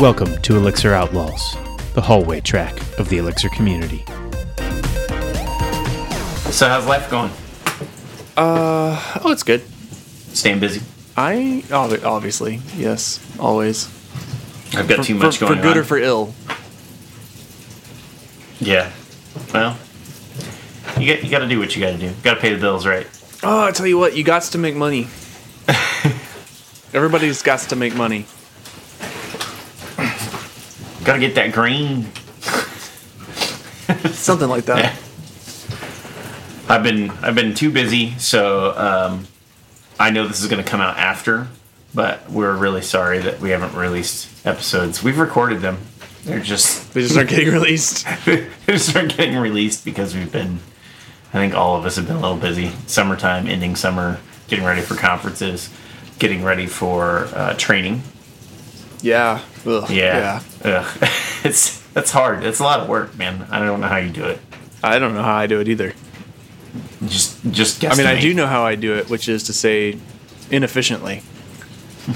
[0.00, 1.58] Welcome to Elixir Outlaws,
[1.92, 4.02] the hallway track of the Elixir community.
[6.50, 7.30] So how's life going?
[8.34, 9.62] Uh, oh, it's good.
[10.32, 10.80] Staying busy.
[11.18, 13.88] I ob- obviously yes, always
[14.74, 15.58] I've got too much for going on.
[15.58, 15.78] For good on.
[15.78, 16.34] or for ill.
[18.58, 18.90] yeah.
[19.52, 19.76] Well,
[20.98, 22.10] you got you got to do what you got to do.
[22.22, 23.06] Got to pay the bills, right?
[23.42, 25.08] Oh, I tell you what, you got to make money.
[26.94, 28.24] Everybody's got to make money.
[31.10, 32.04] Got to get that green.
[34.12, 34.78] Something like that.
[34.78, 34.96] Yeah.
[36.68, 39.26] I've been I've been too busy, so um,
[39.98, 41.48] I know this is going to come out after,
[41.96, 45.02] but we're really sorry that we haven't released episodes.
[45.02, 45.78] We've recorded them.
[46.22, 48.06] They're just They just aren't getting released.
[48.24, 50.60] they just aren't getting released because we've been.
[51.34, 52.70] I think all of us have been a little busy.
[52.86, 55.70] Summertime, ending summer, getting ready for conferences,
[56.20, 58.02] getting ready for uh, training.
[59.02, 59.42] Yeah.
[59.66, 60.98] Ugh, Yeah, Ugh.
[61.44, 62.44] it's that's hard.
[62.44, 63.46] It's a lot of work, man.
[63.50, 64.38] I don't know how you do it.
[64.82, 65.94] I don't know how I do it either.
[67.06, 67.94] Just just guess.
[67.94, 69.98] I mean, I do know how I do it, which is to say,
[70.50, 71.22] inefficiently.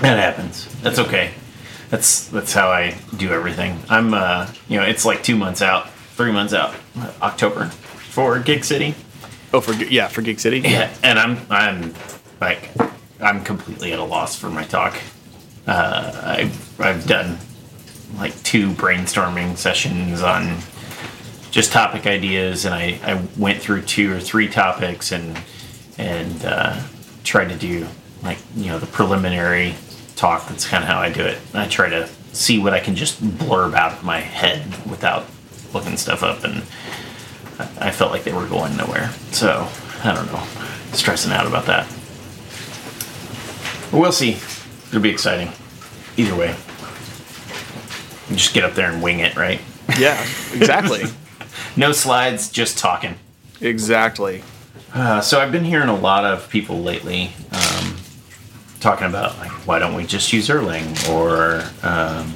[0.00, 0.66] That happens.
[0.82, 1.30] That's okay.
[1.88, 3.78] That's that's how I do everything.
[3.88, 6.74] I'm uh you know it's like two months out, three months out,
[7.22, 8.94] October for Gig City.
[9.52, 10.60] Oh, for yeah, for Gig City.
[10.60, 11.94] Yeah, and I'm I'm
[12.40, 12.70] like
[13.20, 14.96] I'm completely at a loss for my talk.
[15.66, 17.38] Uh, I've I've done
[18.16, 20.58] like two brainstorming sessions on
[21.50, 25.38] just topic ideas, and I, I went through two or three topics and
[25.98, 26.82] and uh,
[27.22, 27.86] tried to do
[28.22, 29.74] like you know the preliminary
[30.16, 30.48] talk.
[30.48, 31.38] That's kind of how I do it.
[31.54, 35.26] I try to see what I can just blurb out of my head without
[35.72, 36.62] looking stuff up, and
[37.78, 39.10] I, felt like they were going nowhere.
[39.30, 39.68] So
[40.02, 40.42] I don't know,
[40.92, 41.86] stressing out about that.
[43.92, 44.38] We'll see.
[44.88, 45.50] It'll be exciting.
[46.16, 46.56] Either way,
[48.30, 49.60] you just get up there and wing it, right?
[49.98, 50.20] Yeah,
[50.52, 51.04] exactly.
[51.76, 53.14] No slides, just talking.
[53.60, 54.42] exactly.
[54.92, 57.96] Uh, so I've been hearing a lot of people lately um,
[58.80, 62.32] talking about like, why don't we just use Erlang or um,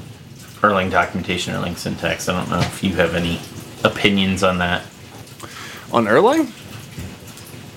[0.60, 2.28] Erlang documentation, Erlang syntax.
[2.28, 3.41] I don't know if you have any
[3.84, 4.82] opinions on that.
[5.93, 6.53] On Erlang?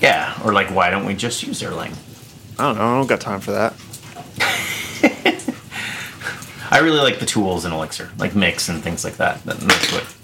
[0.02, 1.96] Yeah, or like why don't we just use Erlang?
[2.60, 2.84] I don't know.
[2.84, 3.74] I don't got time for that.
[6.72, 9.44] I really like the tools in Elixir, like Mix and things like that.
[9.44, 10.16] That- That's what.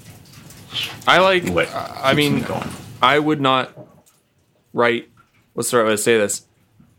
[1.08, 1.46] I like.
[1.48, 2.46] what I mean, me.
[3.02, 3.72] I would not
[4.74, 5.10] write.
[5.54, 6.46] What's the right way to say this?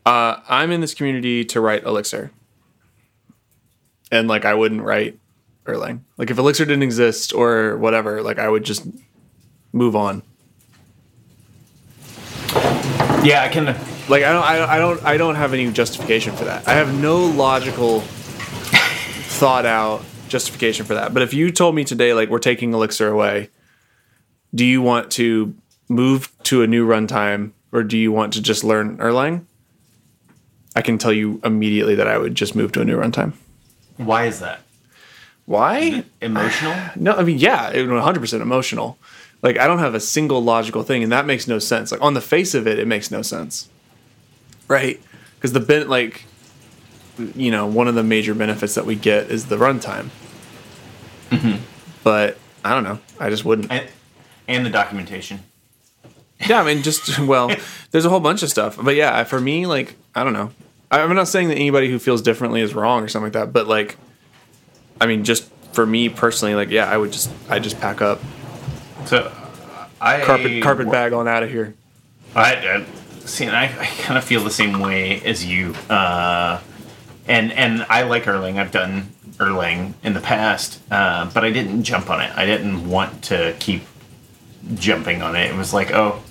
[0.04, 2.30] Uh, I'm in this community to write Elixir,
[4.10, 5.18] and like I wouldn't write
[5.66, 6.00] Erlang.
[6.16, 8.86] Like if Elixir didn't exist or whatever, like I would just
[9.72, 10.22] move on.
[13.24, 13.66] Yeah, I can.
[14.08, 16.66] Like I don't, I, I don't, I don't have any justification for that.
[16.66, 18.02] I have no logical,
[19.38, 21.14] thought out justification for that.
[21.14, 23.50] But if you told me today, like we're taking Elixir away,
[24.52, 25.54] do you want to
[25.88, 29.44] move to a new runtime or do you want to just learn Erlang?
[30.74, 33.32] I can tell you immediately that I would just move to a new runtime.
[33.96, 34.60] Why is that?
[35.46, 36.04] Why?
[36.20, 36.74] Emotional?
[36.96, 38.98] No, I mean, yeah, 100% emotional.
[39.40, 41.92] Like, I don't have a single logical thing, and that makes no sense.
[41.92, 43.68] Like, on the face of it, it makes no sense.
[44.66, 45.00] Right?
[45.36, 46.24] Because the ben, like,
[47.34, 50.08] you know, one of the major benefits that we get is the runtime.
[52.04, 52.98] But I don't know.
[53.20, 53.70] I just wouldn't.
[53.70, 53.86] and,
[54.46, 55.40] and the documentation.
[56.46, 57.50] Yeah, I mean, just, well,
[57.90, 58.78] there's a whole bunch of stuff.
[58.80, 60.52] But yeah, for me, like, I don't know.
[60.90, 63.66] I'm not saying that anybody who feels differently is wrong or something like that, but
[63.66, 63.96] like,
[65.00, 68.20] I mean, just for me personally, like, yeah, I would just, I just pack up,
[69.04, 69.30] So,
[70.00, 71.74] I carpet, carpet bag on out of here.
[72.34, 72.86] I, I
[73.26, 75.74] see, and I, I kind of feel the same way as you.
[75.90, 76.60] Uh,
[77.28, 78.58] and and I like Erlang.
[78.58, 82.36] I've done Erlang in the past, uh, but I didn't jump on it.
[82.36, 83.82] I didn't want to keep
[84.74, 85.50] jumping on it.
[85.50, 86.22] It was like, oh,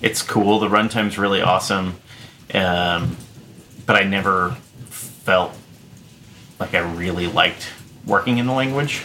[0.00, 0.60] it's cool.
[0.60, 1.96] The runtime's really awesome,
[2.54, 3.16] um,
[3.86, 4.52] but I never
[4.90, 5.52] felt
[6.60, 7.68] like I really liked
[8.06, 9.02] working in the language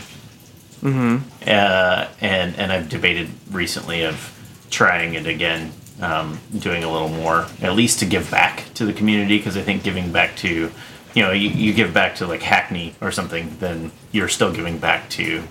[1.46, 4.34] uh, and and I've debated recently of
[4.70, 5.72] trying it again,
[6.02, 9.62] um, doing a little more, at least to give back to the community because I
[9.62, 10.72] think giving back to,
[11.18, 14.78] you know, you, you give back to like Hackney or something, then you're still giving
[14.78, 15.44] back to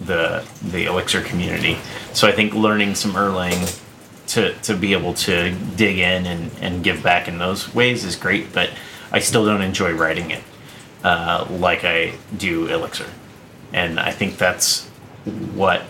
[0.00, 1.78] the the Elixir community.
[2.12, 3.80] So I think learning some Erlang
[4.28, 8.16] to to be able to dig in and and give back in those ways is
[8.16, 8.70] great, but
[9.12, 10.42] I still don't enjoy writing it
[11.04, 13.06] uh, like I do Elixir
[13.72, 14.86] and I think that's
[15.54, 15.82] what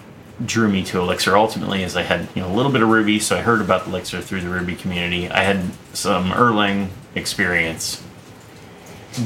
[0.45, 3.19] drew me to Elixir ultimately is I had you know a little bit of Ruby,
[3.19, 5.31] so I heard about Elixir through the Ruby community.
[5.31, 5.63] I had
[5.95, 8.03] some Erlang experience,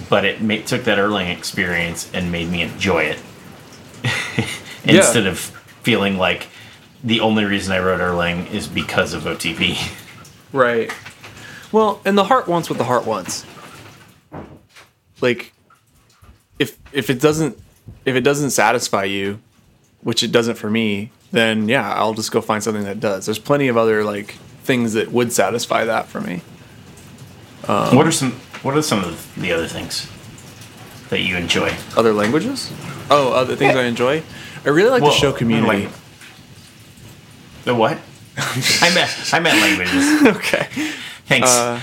[0.09, 3.19] but it took that Erlang experience and made me enjoy it
[4.85, 6.49] instead of feeling like
[7.03, 9.97] the only reason I wrote Erlang is because of OTP.
[10.53, 10.93] Right.
[11.73, 13.45] Well, and the heart wants what the heart wants.
[15.21, 15.53] Like,
[16.59, 17.59] if if it doesn't
[18.05, 19.41] if it doesn't satisfy you,
[20.03, 23.27] which it doesn't for me, then yeah, I'll just go find something that does.
[23.27, 24.33] There's plenty of other like
[24.65, 26.43] things that would satisfy that for me.
[27.67, 30.11] what are some What are some of the other things
[31.09, 31.75] that you enjoy?
[31.97, 32.71] Other languages?
[33.11, 34.23] Oh, other things I enjoy.
[34.65, 35.87] I really like Well, to show community.
[35.87, 35.95] like-
[37.65, 37.99] The what?
[38.37, 40.23] I meant I meant languages.
[40.37, 40.69] okay.
[41.27, 41.51] Thanks.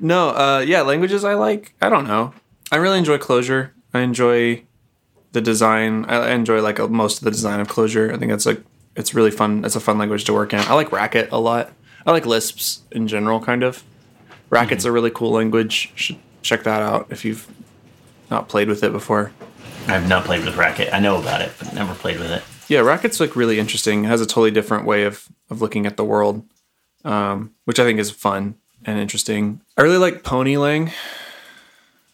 [0.00, 1.74] No, uh, yeah, languages I like.
[1.82, 2.32] I don't know.
[2.72, 3.70] I really enjoy Clojure.
[3.92, 4.62] I enjoy
[5.32, 6.04] the design.
[6.06, 8.12] I enjoy like uh, most of the design of Clojure.
[8.12, 8.62] I think that's like
[8.96, 9.64] it's really fun.
[9.64, 10.60] It's a fun language to work in.
[10.60, 11.72] I like Racket a lot.
[12.08, 13.84] I like Lisps in general, kind of.
[14.48, 15.92] Racket's a really cool language.
[15.94, 17.46] Should check that out if you've
[18.30, 19.30] not played with it before.
[19.88, 20.88] I've not played with Racket.
[20.90, 22.42] I know about it, but never played with it.
[22.66, 24.04] Yeah, Racket's like really interesting.
[24.04, 26.46] It has a totally different way of of looking at the world,
[27.04, 28.54] um, which I think is fun
[28.86, 29.60] and interesting.
[29.76, 30.92] I really like Ponylang.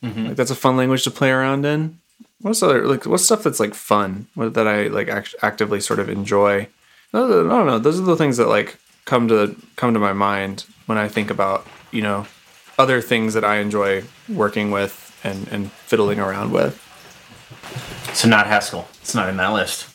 [0.03, 2.01] Like that's a fun language to play around in.
[2.41, 6.01] What's other like what's stuff that's like fun what, that I like act- actively sort
[6.01, 6.67] of enjoy?
[7.13, 7.79] I don't know.
[7.79, 11.31] Those are the things that like come to come to my mind when I think
[11.31, 12.27] about you know
[12.79, 16.81] other things that I enjoy working with and and fiddling around with.
[18.15, 18.89] So not Haskell.
[19.01, 19.87] It's not in that list.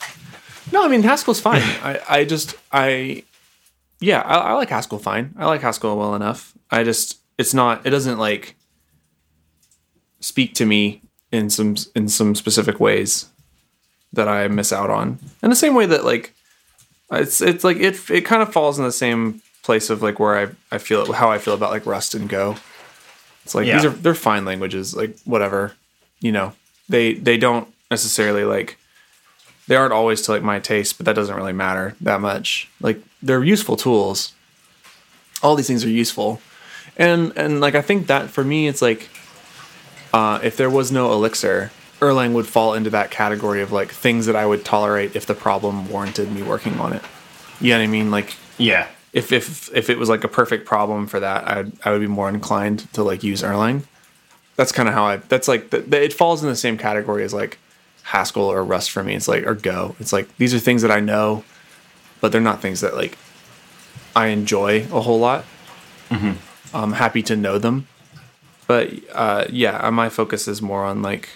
[0.72, 1.62] No, I mean Haskell's fine.
[1.84, 3.24] I, I just I
[4.00, 5.34] yeah, I, I like Haskell fine.
[5.38, 6.54] I like Haskell well enough.
[6.72, 8.56] I just it's not it doesn't like
[10.20, 11.02] speak to me
[11.32, 13.28] in some in some specific ways
[14.14, 15.20] that I miss out on.
[15.44, 16.34] In the same way that like
[17.12, 20.38] it's it's like it it kind of falls in the same place of like where
[20.38, 22.56] I I feel how I feel about like Rust and Go.
[23.44, 25.74] It's like these are they're fine languages, like whatever.
[26.20, 26.54] You know,
[26.88, 28.78] they they don't necessarily like
[29.68, 32.70] they aren't always to like my taste, but that doesn't really matter that much.
[32.82, 34.34] Like they're useful tools.
[35.42, 36.42] All these things are useful,
[36.98, 39.10] and and like I think that for me, it's like
[40.14, 44.26] uh, if there was no Elixir, Erlang would fall into that category of like things
[44.28, 47.02] that I would tolerate if the problem warranted me working on it.
[47.60, 48.10] You know what I mean?
[48.12, 48.88] Like Yeah.
[49.14, 52.08] if if if it was like a perfect problem for that, I'd I would be
[52.08, 53.84] more inclined to like use Erlang.
[54.56, 55.18] That's kind of how I.
[55.18, 57.58] That's like the, the, it falls in the same category as like
[58.04, 59.16] Haskell or Rust for me.
[59.16, 59.96] It's like or Go.
[60.00, 61.44] It's like these are things that I know,
[62.22, 63.18] but they're not things that like
[64.16, 65.46] I enjoy a whole lot.
[66.74, 67.88] I'm happy to know them,
[68.68, 71.30] but uh, yeah, my focus is more on like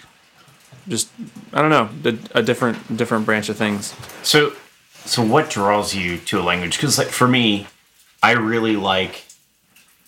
[0.88, 1.10] just
[1.52, 3.94] I don't know the, a different different branch of things.
[4.22, 4.52] So,
[5.04, 6.76] so what draws you to a language?
[6.76, 7.66] Because, like, for me,
[8.22, 9.24] I really like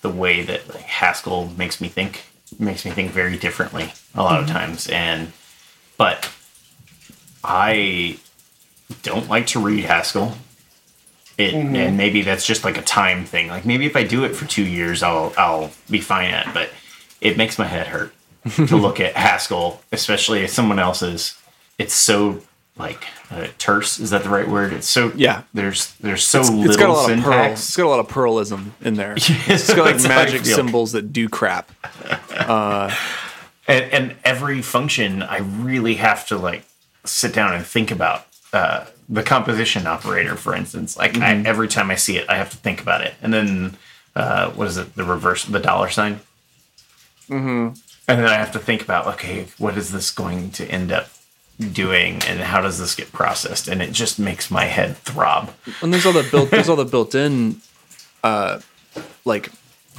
[0.03, 2.25] the way that like, Haskell makes me think.
[2.61, 4.55] Makes me think very differently a lot of mm-hmm.
[4.55, 5.33] times, and
[5.99, 6.31] but
[7.43, 8.19] I
[9.03, 10.37] don't like to read Haskell.
[11.37, 11.75] It mm-hmm.
[11.75, 13.49] and maybe that's just like a time thing.
[13.49, 16.47] Like maybe if I do it for two years, I'll I'll be fine at.
[16.47, 16.55] it.
[16.55, 16.71] But
[17.21, 18.15] it makes my head hurt
[18.51, 21.41] to look at Haskell, especially if someone else's.
[21.79, 22.41] It's so
[22.79, 23.99] like uh, terse.
[23.99, 24.73] Is that the right word?
[24.73, 25.43] It's so Yeah.
[25.55, 27.53] There's there's so little It's got a lot of Perl.
[27.53, 29.17] It's got a lot of perlism in there.
[29.19, 31.71] It's got like magic symbols that do crap.
[33.69, 36.65] and, and every function I really have to like
[37.05, 40.97] sit down and think about uh, the composition operator, for instance.
[40.97, 43.15] Like I, every time I see it, I have to think about it.
[43.23, 43.77] And then
[44.15, 44.95] uh, what is it?
[44.95, 46.21] The reverse, the dollar sign.
[47.29, 47.75] Mm-hmm.
[48.09, 51.09] And then I have to think about okay, what is this going to end up
[51.73, 53.67] doing, and how does this get processed?
[53.69, 55.51] And it just makes my head throb.
[55.83, 56.51] And there's all the built.
[56.51, 57.61] There's all the built-in,
[58.23, 58.61] uh,
[59.25, 59.51] like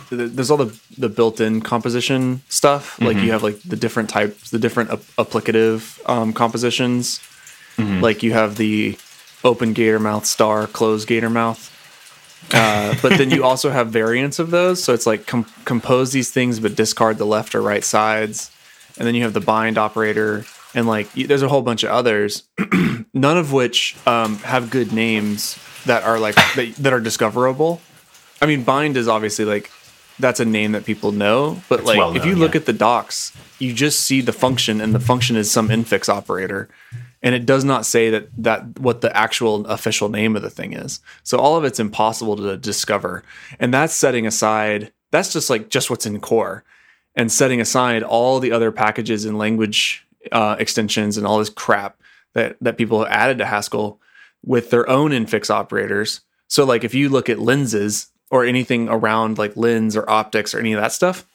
[0.10, 3.00] there's all the the built-in composition stuff.
[3.02, 7.20] Like you have like the different types, the different ap- applicative um, compositions.
[7.78, 8.98] Like you have the
[9.44, 11.74] open gator mouth star, closed gator mouth.
[12.52, 14.84] Uh, but then you also have variants of those.
[14.84, 18.52] So it's like com- compose these things, but discard the left or right sides.
[18.98, 21.92] And then you have the bind operator, and like y- there's a whole bunch of
[21.92, 22.44] others,
[23.14, 27.82] none of which um, have good names that are like that, that are discoverable.
[28.42, 29.70] I mean, bind is obviously like
[30.20, 32.62] that's a name that people know, but like well if you known, look yeah.
[32.62, 36.70] at the docs, you just see the function, and the function is some infix operator,
[37.28, 40.72] and it does not say that that what the actual official name of the thing
[40.72, 41.02] is.
[41.24, 43.22] So all of it's impossible to discover,
[43.60, 44.94] and that's setting aside.
[45.12, 46.64] That's just like just what's in core,
[47.16, 52.00] and setting aside all the other packages and language uh, extensions and all this crap
[52.34, 54.00] that that people have added to Haskell
[54.46, 56.22] with their own infix operators.
[56.48, 60.60] So like if you look at lenses or anything around like lens or optics or
[60.60, 61.26] any of that stuff,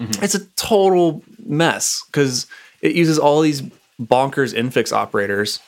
[0.00, 2.48] it's a total mess because
[2.80, 3.62] it uses all these
[4.00, 5.60] bonkers infix operators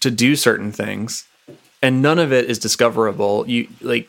[0.00, 1.26] to do certain things,
[1.82, 3.48] and none of it is discoverable.
[3.48, 4.08] You like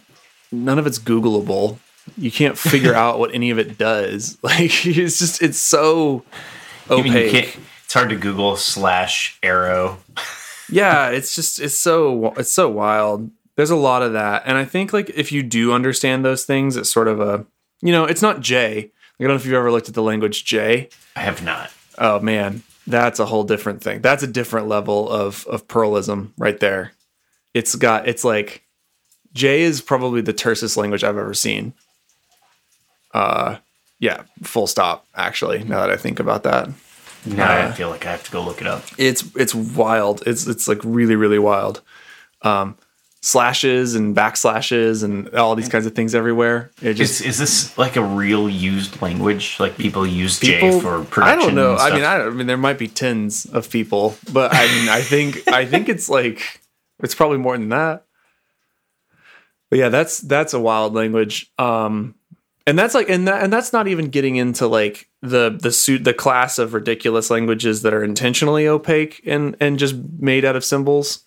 [0.51, 1.77] none of it's Googleable.
[2.17, 4.37] You can't figure out what any of it does.
[4.43, 6.23] Like it's just it's so
[6.89, 7.31] you opaque.
[7.31, 9.97] can't, it's hard to Google slash arrow.
[10.71, 14.65] yeah it's just it's so it's so wild there's a lot of that and i
[14.65, 17.45] think like if you do understand those things it's sort of a
[17.81, 18.85] you know it's not j like,
[19.19, 21.71] i don't know if you've ever looked at the language j I have not.
[21.97, 26.59] oh man that's a whole different thing that's a different level of of perlism right
[26.59, 26.91] there
[27.53, 28.63] it's got it's like
[29.33, 31.73] j is probably the tersest language i've ever seen
[33.13, 33.57] uh
[33.99, 36.69] yeah full stop actually now that i think about that
[37.25, 38.83] Now Uh, I feel like I have to go look it up.
[38.97, 40.23] it's it's wild.
[40.25, 41.81] It's it's like really really wild.
[42.41, 42.75] Um,
[43.23, 46.71] slashes and backslashes and all these kinds of things everywhere.
[46.81, 49.57] It just Is, is this like a real used language?
[49.59, 50.71] Like people use people.
[50.71, 51.39] J for production?
[51.39, 51.75] I don't know.
[51.75, 55.01] I mean, I, I mean, there might be tens of people, but I mean, I
[55.01, 56.61] think I think it's like
[57.03, 58.05] it's probably more than that.
[59.69, 61.51] But yeah, that's that's a wild language.
[61.57, 62.15] Um,
[62.65, 66.03] and that's like and that and that's not even getting into like the the suit
[66.03, 70.65] the class of ridiculous languages that are intentionally opaque and and just made out of
[70.65, 71.23] symbols.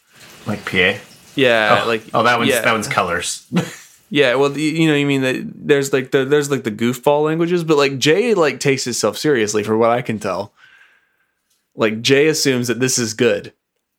[0.47, 0.95] like PA.
[1.35, 2.61] Yeah, Oh, like oh, that one's yeah.
[2.62, 3.47] that one's colors.
[4.11, 7.64] Yeah, well, you know, you mean that there's like the there's like the goofball languages,
[7.64, 10.53] but like J like takes himself seriously, for what I can tell.
[11.75, 13.53] Like J assumes that this is good,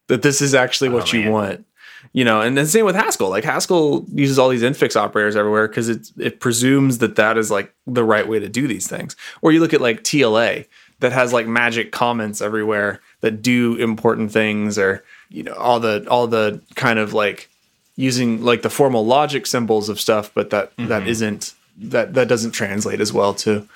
[0.08, 1.32] that this is actually oh, what Oh, you man.
[1.32, 1.66] want,
[2.14, 2.40] you know.
[2.40, 3.30] And then same with Haskell.
[3.30, 7.52] Like Haskell uses all these infix operators everywhere because it it presumes that that is
[7.52, 9.18] like the right way to do these things.
[9.42, 10.68] Or you look at like TLA
[11.02, 16.06] that has like magic comments everywhere that do important things, or you know all the
[16.10, 17.50] all the kind of like
[17.96, 21.08] using like the formal logic symbols of stuff, but that that mm-hmm.
[21.08, 23.68] isn't that that doesn't translate as well to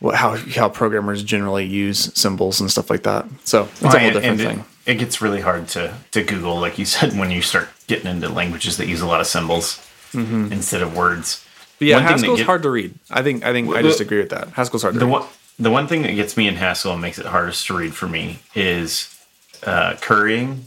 [0.00, 3.26] what how how programmers generally use symbols and stuff like that.
[3.44, 4.58] So it's a whole different and thing.
[4.86, 8.10] It, it gets really hard to to Google, like you said, when you start getting
[8.10, 9.78] into languages that use a lot of symbols
[10.12, 10.52] mm-hmm.
[10.52, 11.44] instead of words.
[11.78, 12.94] But yeah, One Haskell's get- hard to read.
[13.10, 14.48] I think I think I just agree with that.
[14.48, 15.12] Haskell's hard to The read.
[15.12, 15.24] one
[15.58, 18.06] the one thing that gets me in Haskell and makes it hardest to read for
[18.06, 19.14] me is
[19.64, 20.66] uh, currying,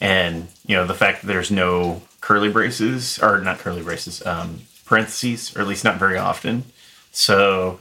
[0.00, 4.60] and you know the fact that there's no curly braces or not curly braces, um,
[4.84, 6.64] parentheses, or at least not very often.
[7.12, 7.80] So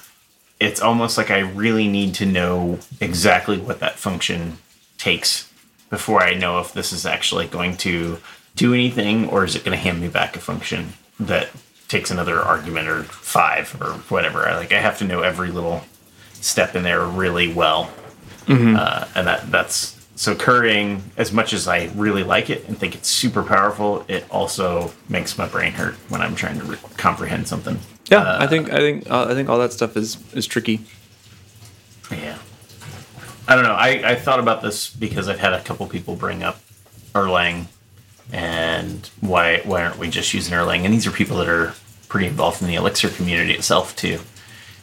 [0.59, 4.57] it's almost like I really need to know exactly what that function
[4.97, 5.51] takes
[5.89, 8.19] before I know if this is actually going to
[8.55, 11.49] do anything or is it going to hand me back a function that
[11.87, 14.47] takes another argument or five or whatever.
[14.47, 15.83] I like I have to know every little
[16.33, 17.91] step in there really well,
[18.77, 21.03] uh, and that that's so currying.
[21.15, 25.37] As much as I really like it and think it's super powerful, it also makes
[25.37, 27.79] my brain hurt when I'm trying to re- comprehend something.
[28.11, 30.81] yeah, I think I think uh, I think all that stuff is is tricky.
[32.11, 32.37] Yeah.
[33.47, 33.73] I don't know.
[33.73, 36.59] I, I thought about this because I've had a couple people bring up
[37.13, 37.67] Erlang
[38.33, 40.83] and why why aren't we just using Erlang?
[40.83, 41.73] And these are people that are
[42.09, 44.19] pretty involved in the Elixir community itself too.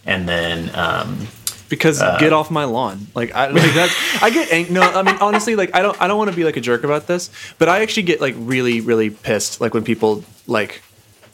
[0.07, 1.29] And then um,
[1.75, 3.07] because uh, get off my lawn.
[3.14, 4.83] Like I like that's I get ang- no.
[4.83, 7.07] I mean honestly, like I don't I don't want to be like a jerk about
[7.07, 10.83] this, but I actually get like really really pissed like when people like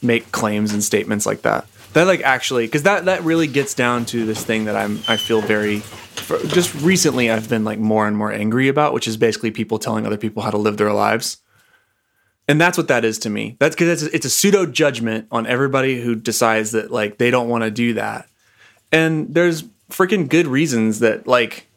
[0.02, 1.66] make claims and statements like that.
[1.92, 5.16] That like actually because that that really gets down to this thing that I'm I
[5.16, 5.82] feel very
[6.49, 10.06] just recently I've been like more and more angry about, which is basically people telling
[10.06, 11.38] other people how to live their lives.
[12.49, 13.56] And that's what that is to me.
[13.61, 17.49] That's because it's, it's a pseudo judgment on everybody who decides that like they don't
[17.49, 18.26] want to do that
[18.92, 21.68] and there's freaking good reasons that like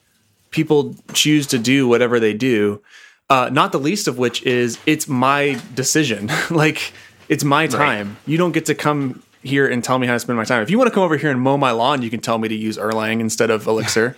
[0.51, 2.81] people choose to do whatever they do
[3.29, 6.29] uh, not the least of which is it's my decision.
[6.49, 6.93] Like
[7.29, 8.17] it's my time.
[8.27, 10.61] You don't get to come here and tell me how to spend my time.
[10.61, 12.47] If you want to come over here and mow my lawn you can tell me
[12.47, 14.15] to use erlang instead of elixir.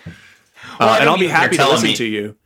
[0.78, 2.36] Well, uh, and i'll be happy to listen me- to you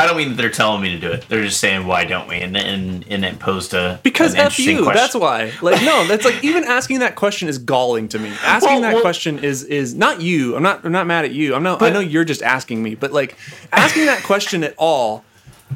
[0.00, 1.26] I don't mean that they're telling me to do it.
[1.28, 2.36] They're just saying why don't we?
[2.36, 4.94] And and and it posed a because an f you question.
[4.94, 5.52] that's why.
[5.60, 8.28] Like no that's like even asking that question is galling to me.
[8.44, 10.54] Asking Well, that well- question is is not you.
[10.54, 11.54] I'm not i'm not mad at you.
[11.54, 13.36] I'm not i know you're just asking me but like
[13.72, 15.24] asking that question at all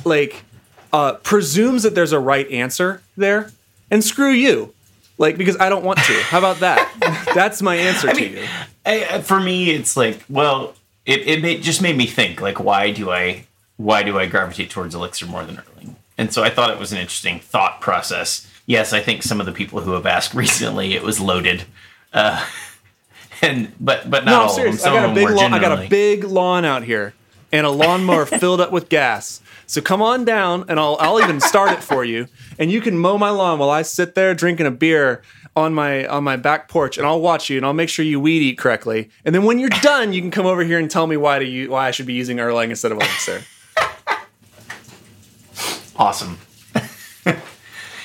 [0.05, 0.45] like
[0.93, 3.51] uh presumes that there's a right answer there
[3.91, 4.73] and screw you.
[5.19, 6.13] Like because i don't want to.
[6.23, 7.27] How about that?
[7.35, 8.45] That's my answer to mean, you.
[8.87, 10.75] I, I- for me, it's like, well,
[11.07, 14.71] it, it made, just made me think, like, why do I why do I gravitate
[14.71, 15.97] towards Elixir more than Erlang?
[16.19, 18.49] And so I thought it was an interesting thought process.
[18.67, 21.65] Yes, I think some of the people who have asked recently, it was loaded,
[22.13, 22.47] uh,
[23.43, 25.89] and but but not no all serious i got a big lawn i got a
[25.89, 27.13] big lawn out here
[27.53, 29.41] and a lawnmower filled up with gas.
[29.67, 32.27] So come on down, and I'll I'll even start it for you,
[32.59, 35.23] and you can mow my lawn while I sit there drinking a beer
[35.55, 38.19] on my on my back porch, and I'll watch you, and I'll make sure you
[38.19, 39.11] weed eat correctly.
[39.25, 41.45] And then when you're done, you can come over here and tell me why to
[41.45, 43.43] you why I should be using Erlang instead of Elixir.
[45.97, 46.39] Awesome.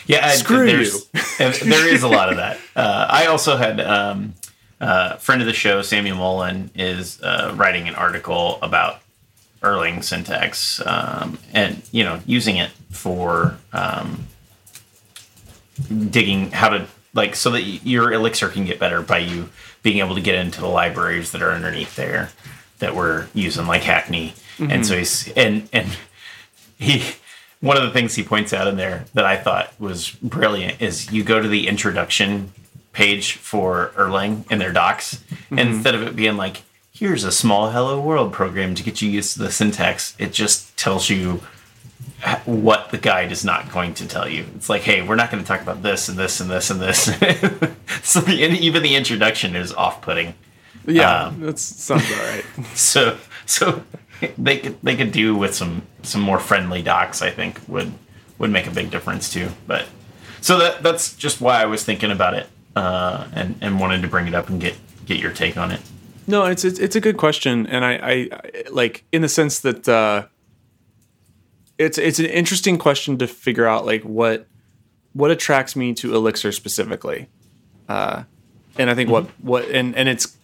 [0.05, 0.67] yeah, I- Screw
[1.39, 2.59] and there is a lot of that.
[2.75, 4.33] Uh, I also had um,
[4.79, 9.01] uh, friend of the show, Samuel Mullen, is uh, writing an article about
[9.61, 14.27] Erlang syntax um, and you know using it for um,
[16.09, 19.49] digging how to like so that your elixir can get better by you
[19.81, 22.29] being able to get into the libraries that are underneath there
[22.79, 25.97] that we're using like hackney and so he's and and
[26.77, 27.03] he
[27.59, 31.11] one of the things he points out in there that I thought was brilliant is
[31.11, 32.51] you go to the introduction
[32.93, 37.71] page for Erlang in their docs, and instead of it being like, here's a small
[37.71, 41.41] hello world program to get you used to the syntax, it just tells you
[42.45, 44.45] what the guide is not going to tell you.
[44.55, 46.79] It's like, hey, we're not going to talk about this and this and this and
[46.79, 47.03] this.
[48.03, 50.33] so the, even the introduction is off putting.
[50.87, 52.45] Yeah, Um, that sounds all right.
[52.75, 53.83] So so
[54.37, 57.21] they could they could do with some some more friendly docs.
[57.21, 57.93] I think would
[58.37, 59.49] would make a big difference too.
[59.65, 59.85] But
[60.41, 64.07] so that that's just why I was thinking about it uh, and and wanted to
[64.07, 65.81] bring it up and get get your take on it.
[66.27, 69.59] No, it's it's, it's a good question, and I, I, I like in the sense
[69.61, 70.25] that uh,
[71.77, 74.45] it's it's an interesting question to figure out like what
[75.13, 77.29] what attracts me to Elixir specifically,
[77.87, 78.23] uh,
[78.77, 80.37] and I think what what and and it's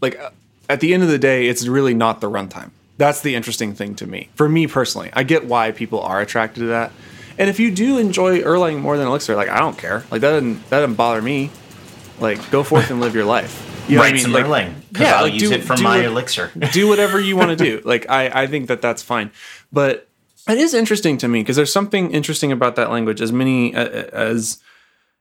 [0.00, 0.30] like uh,
[0.68, 2.70] at the end of the day, it's really not the runtime.
[2.96, 4.30] That's the interesting thing to me.
[4.34, 6.92] For me personally, I get why people are attracted to that.
[7.36, 10.04] And if you do enjoy Erlang more than Elixir, like I don't care.
[10.10, 11.50] Like that doesn't that doesn't bother me.
[12.20, 13.70] Like go forth and live your life.
[13.88, 15.76] You know what I Write some Like, Erlang yeah, I'll like, use do- it for
[15.78, 16.52] my what- elixir.
[16.72, 17.82] do whatever you want to do.
[17.84, 19.30] Like I, I think that that's fine.
[19.72, 20.08] But
[20.48, 23.20] it is interesting to me because there's something interesting about that language.
[23.20, 24.62] As many uh, as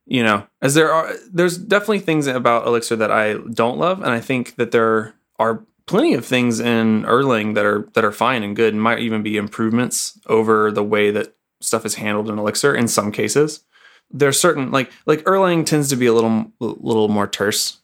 [0.06, 4.12] you know, as there are, there's definitely things about Elixir that I don't love, and
[4.12, 8.44] I think that there are plenty of things in Erlang that are that are fine
[8.44, 12.38] and good, and might even be improvements over the way that stuff is handled in
[12.38, 13.64] Elixir in some cases.
[14.12, 17.80] There's certain like like Erlang tends to be a little little more terse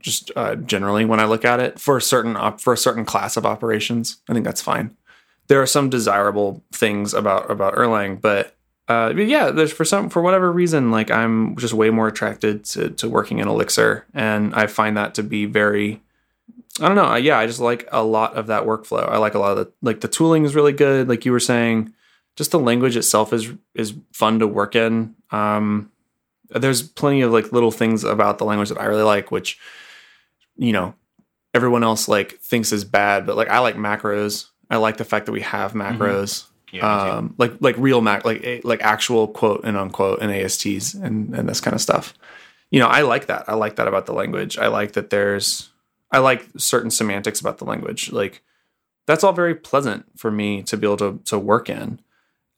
[0.00, 3.04] just uh, generally when I look at it for a certain op- for a certain
[3.04, 4.22] class of operations.
[4.28, 4.96] I think that's fine.
[5.48, 8.56] There are some desirable things about about Erlang, but
[8.88, 12.90] uh, yeah, there's for some for whatever reason, like I'm just way more attracted to
[12.90, 16.02] to working in Elixir, and I find that to be very.
[16.80, 17.04] I don't know.
[17.04, 19.08] I- Yeah, I just like a lot of that workflow.
[19.08, 21.08] I like a lot of the like the tooling is really good.
[21.08, 21.92] Like you were saying,
[22.36, 25.14] just the language itself is is fun to work in.
[25.30, 25.90] Um,
[26.50, 29.58] there's plenty of like little things about the language that I really like, which
[30.56, 30.94] you know
[31.54, 35.24] everyone else like thinks is bad but like i like macros i like the fact
[35.26, 37.16] that we have macros Yeah, me too.
[37.16, 41.48] um like like real mac like like actual quote and unquote and asts and and
[41.48, 42.14] this kind of stuff
[42.70, 45.70] you know i like that i like that about the language i like that there's
[46.10, 48.42] i like certain semantics about the language like
[49.06, 52.00] that's all very pleasant for me to be able to to work in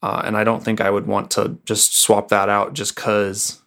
[0.01, 3.61] uh, and i don't think i would want to just swap that out just because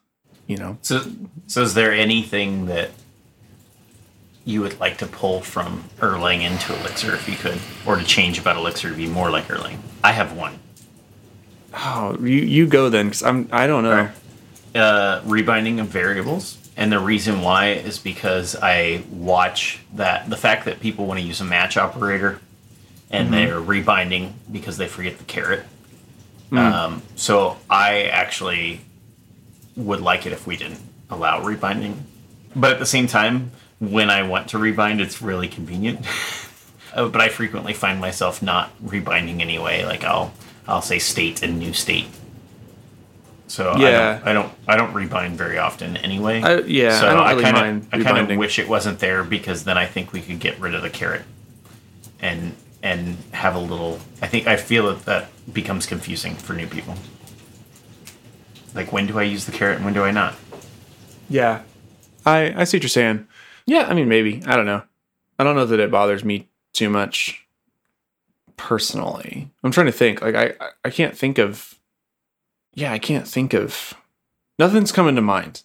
[0.46, 1.02] you know So
[1.46, 2.90] so is there anything that
[4.44, 8.40] you would like to pull from Erlang into Elixir if you could, or to change
[8.40, 9.78] about Elixir to be more like Erlang?
[10.02, 10.58] I have one.
[11.74, 14.10] oh you you go then because i'm i don't know
[14.74, 16.56] uh, rebinding of variables.
[16.76, 21.26] And the reason why is because I watch that the fact that people want to
[21.26, 22.40] use a match operator
[23.10, 25.64] and they're rebinding because they forget the caret.
[26.50, 28.80] Um, so I actually
[29.76, 30.80] would like it if we didn't
[31.10, 32.04] allow rebinding.
[32.54, 36.06] But at the same time, when I want to rebind, it's really convenient.
[36.94, 39.82] Uh, but I frequently find myself not rebinding anyway.
[39.82, 40.34] Like I'll
[40.68, 42.04] I'll say state and new state.
[43.52, 44.18] So Yeah.
[44.24, 46.40] I don't, I don't I don't rebind very often anyway.
[46.40, 49.64] I- yeah, I don't really kinda, mind I kind of wish it wasn't there because
[49.64, 51.22] then I think we could get rid of the caret
[52.20, 54.00] and and have a little.
[54.22, 56.94] I think I feel that that becomes confusing for new people.
[58.74, 60.34] Like when do I use the caret and when do I not?
[61.28, 61.60] Yeah.
[62.24, 63.26] I I see what you're saying.
[63.66, 64.42] Yeah, I mean maybe.
[64.46, 64.82] I don't know.
[65.38, 67.46] I don't know that it bothers me too much
[68.56, 69.50] personally.
[69.62, 70.22] I'm trying to think.
[70.22, 71.74] Like I I- I can't think of
[72.74, 73.94] Yeah, I can't think of
[74.58, 75.62] nothing's coming to mind.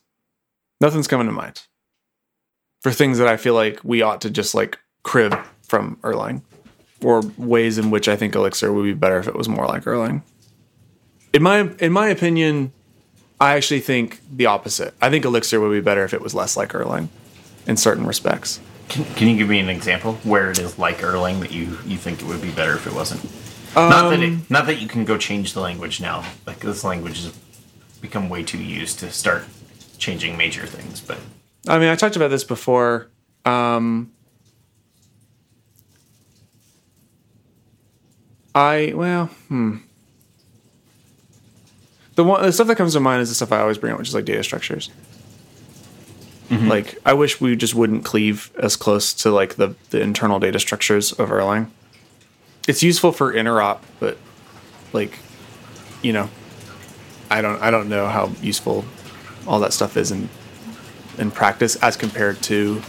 [0.82, 1.64] Nothing's coming to mind.
[2.82, 6.42] For things that I feel like we ought to just like crib from Erlang
[7.04, 9.84] or ways in which I think Elixir would be better if it was more like
[9.84, 10.22] Erlang.
[11.34, 12.72] In my in my opinion,
[13.40, 14.94] I actually think the opposite.
[15.02, 17.10] I think Elixir would be better if it was less like Erlang
[17.66, 18.60] in certain respects.
[18.90, 21.98] Can, can you give me an example where it is like Erlang that you, you
[21.98, 23.22] think it would be better if it wasn't?
[23.78, 26.26] Not that it, not that you can go change the language now.
[26.46, 27.38] Like this language has
[28.02, 29.46] become way too used to start
[29.98, 31.02] changing major things.
[31.02, 31.20] But
[31.68, 33.10] I mean, I talked about this before.
[33.46, 34.12] Um,
[38.56, 39.78] I well, hmm.
[42.16, 44.00] The one the stuff that comes to mind is the stuff I always bring up,
[44.00, 44.90] which is like data structures.
[46.50, 50.60] Like I wish we just wouldn't cleave as close to like the the internal data
[50.60, 51.70] structures of Erlang.
[52.68, 54.18] It's useful for interop, but
[54.94, 55.18] like,
[56.02, 56.30] you know,
[57.30, 58.86] I don't I don't know how useful
[59.48, 60.30] all that stuff is in
[61.18, 62.82] in practice as compared to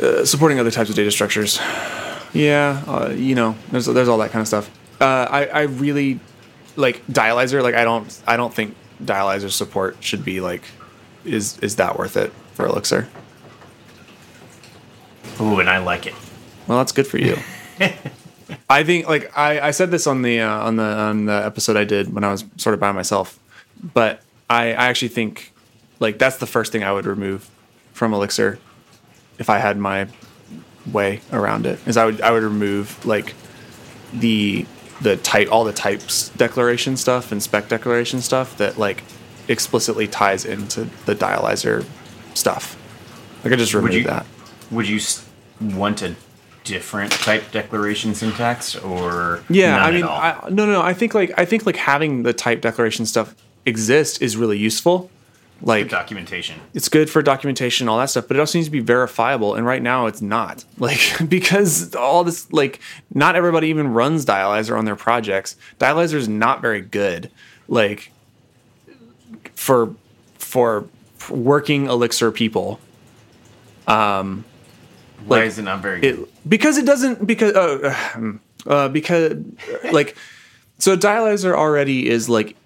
[0.00, 1.60] uh, supporting other types of data structures.
[2.32, 4.70] Yeah, uh, you know, there's there's all that kind of stuff.
[5.00, 6.20] Uh, I I really
[6.76, 7.62] like dialyzer.
[7.62, 10.62] Like I don't I don't think dialyzer support should be like
[11.24, 13.08] is is that worth it for Elixir?
[15.40, 16.14] ooh, and I like it.
[16.66, 17.36] Well, that's good for you.
[18.70, 21.76] I think like I, I said this on the uh, on the on the episode
[21.76, 23.38] I did when I was sort of by myself,
[23.94, 25.52] but I, I actually think
[26.00, 27.48] like that's the first thing I would remove
[27.92, 28.58] from Elixir
[29.38, 30.08] if I had my
[30.90, 33.34] way around it is I would I would remove like
[34.12, 34.64] the
[35.02, 39.04] the type all the types declaration stuff and spec declaration stuff that like
[39.46, 41.84] explicitly ties into the dialyzer
[42.34, 42.76] stuff.
[43.44, 44.26] Like I just remove you- that.
[44.70, 45.00] Would you
[45.60, 46.14] want a
[46.68, 50.04] different type declaration syntax or Yeah, I mean?
[50.04, 50.82] I, no, no, no.
[50.82, 55.10] I think like I think like having the type declaration stuff exist is really useful.
[55.60, 56.60] Like documentation.
[56.72, 59.56] it's good for documentation, all that stuff, but it also needs to be verifiable.
[59.56, 60.64] And right now, it's not.
[60.78, 62.78] Like because all this, like,
[63.12, 65.56] not everybody even runs Dialyzer on their projects.
[65.80, 67.30] Dialyzer is not very good.
[67.66, 68.12] Like
[69.56, 69.94] for
[70.36, 70.86] for
[71.28, 72.78] working Elixir people.
[73.88, 74.44] Um,
[75.26, 76.28] Why like, is it not very it good?
[76.48, 77.94] because it doesn't because uh,
[78.66, 79.36] uh because
[79.92, 80.16] like
[80.78, 82.56] so dialyzer already is like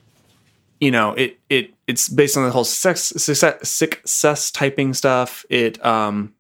[0.81, 5.85] you know it it it's based on the whole sex success, success typing stuff it
[5.85, 6.35] um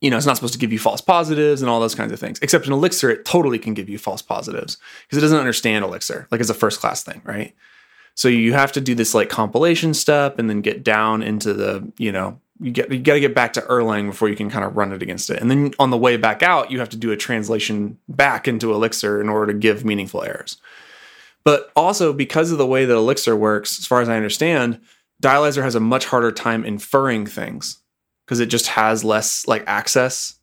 [0.00, 2.18] you know it's not supposed to give you false positives and all those kinds of
[2.18, 5.84] things except in elixir it totally can give you false positives because it doesn't understand
[5.84, 7.54] elixir like it's a first class thing right
[8.14, 11.90] so you have to do this like compilation step and then get down into the,
[11.96, 14.64] you know, you get you got to get back to Erlang before you can kind
[14.64, 15.40] of run it against it.
[15.40, 18.72] And then on the way back out, you have to do a translation back into
[18.72, 20.58] Elixir in order to give meaningful errors.
[21.42, 24.80] But also because of the way that Elixir works, as far as I understand,
[25.22, 27.78] Dialyzer has a much harder time inferring things
[28.26, 30.36] because it just has less like access.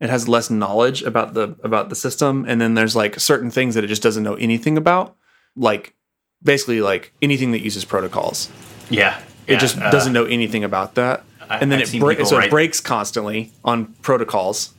[0.00, 3.74] It has less knowledge about the about the system, and then there's like certain things
[3.74, 5.16] that it just doesn't know anything about,
[5.54, 5.94] like
[6.42, 8.50] basically like anything that uses protocols.
[8.88, 9.20] Yeah.
[9.46, 12.28] It yeah, just uh, doesn't know anything about that, I- and then I've it breaks.
[12.28, 14.72] So it breaks constantly on protocols.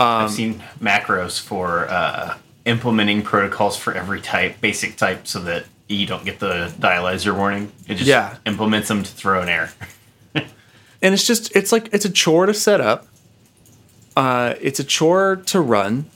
[0.00, 6.06] I've seen macros for uh, implementing protocols for every type, basic type, so that you
[6.06, 7.70] don't get the dialyzer warning.
[7.88, 8.36] It just Yeah.
[8.46, 9.70] implements them to throw an error.
[10.34, 13.06] and it's just it's like it's a chore to set up
[14.16, 16.06] uh, it's a chore to run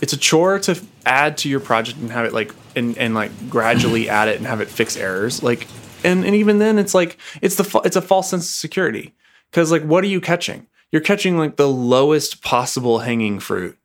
[0.00, 3.30] it's a chore to add to your project and have it like and, and like
[3.50, 5.66] gradually add it and have it fix errors like
[6.04, 9.14] and, and even then it's like it's the it's a false sense of security
[9.50, 10.66] because like what are you catching?
[10.92, 13.78] You're catching like the lowest possible hanging fruit.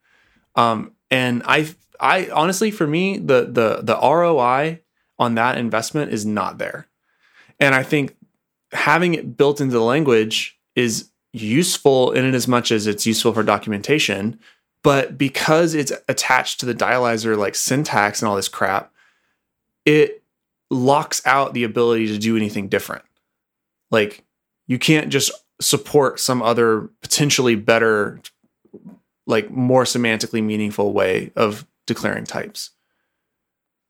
[0.55, 1.67] Um and i
[1.99, 4.79] i honestly for me the the the roi
[5.19, 6.87] on that investment is not there.
[7.59, 8.15] And i think
[8.71, 13.43] having it built into the language is useful in as much as it's useful for
[13.43, 14.39] documentation.
[14.83, 18.91] But because it's attached to the dialyzer like syntax and all this crap
[19.85, 20.23] it
[20.69, 23.03] locks out the ability to do anything different.
[23.89, 24.23] Like
[24.67, 28.19] you can't just support some other potentially better
[29.27, 32.71] like more semantically meaningful way of declaring types.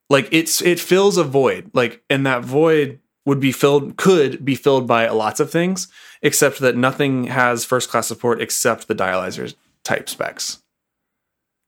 [0.10, 4.56] Like it's it fills a void like and that void would be filled could be
[4.56, 5.88] filled by lots of things
[6.22, 10.62] except that nothing has first class support except the dialyzer's type specs.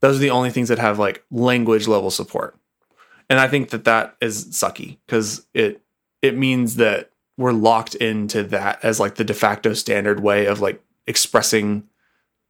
[0.01, 2.57] Those are the only things that have like language level support.
[3.29, 5.81] And i think that that is sucky because it
[6.21, 10.59] it means that we're locked into that as like the de facto standard way of
[10.59, 11.83] like expressing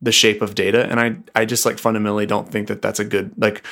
[0.01, 3.05] the shape of data and i i just like fundamentally don't think that that's a
[3.05, 3.63] good like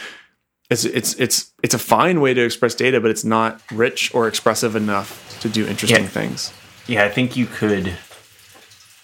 [0.70, 4.28] it's it's it's it's a fine way to express data but it's not rich or
[4.28, 6.08] expressive enough to do interesting Yeah.
[6.10, 6.54] things
[6.88, 7.94] Yeah, I think you could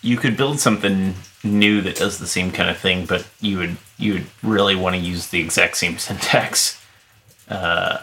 [0.01, 3.77] you could build something new that does the same kind of thing, but you would
[3.97, 6.79] you would really want to use the exact same syntax
[7.49, 7.97] uh,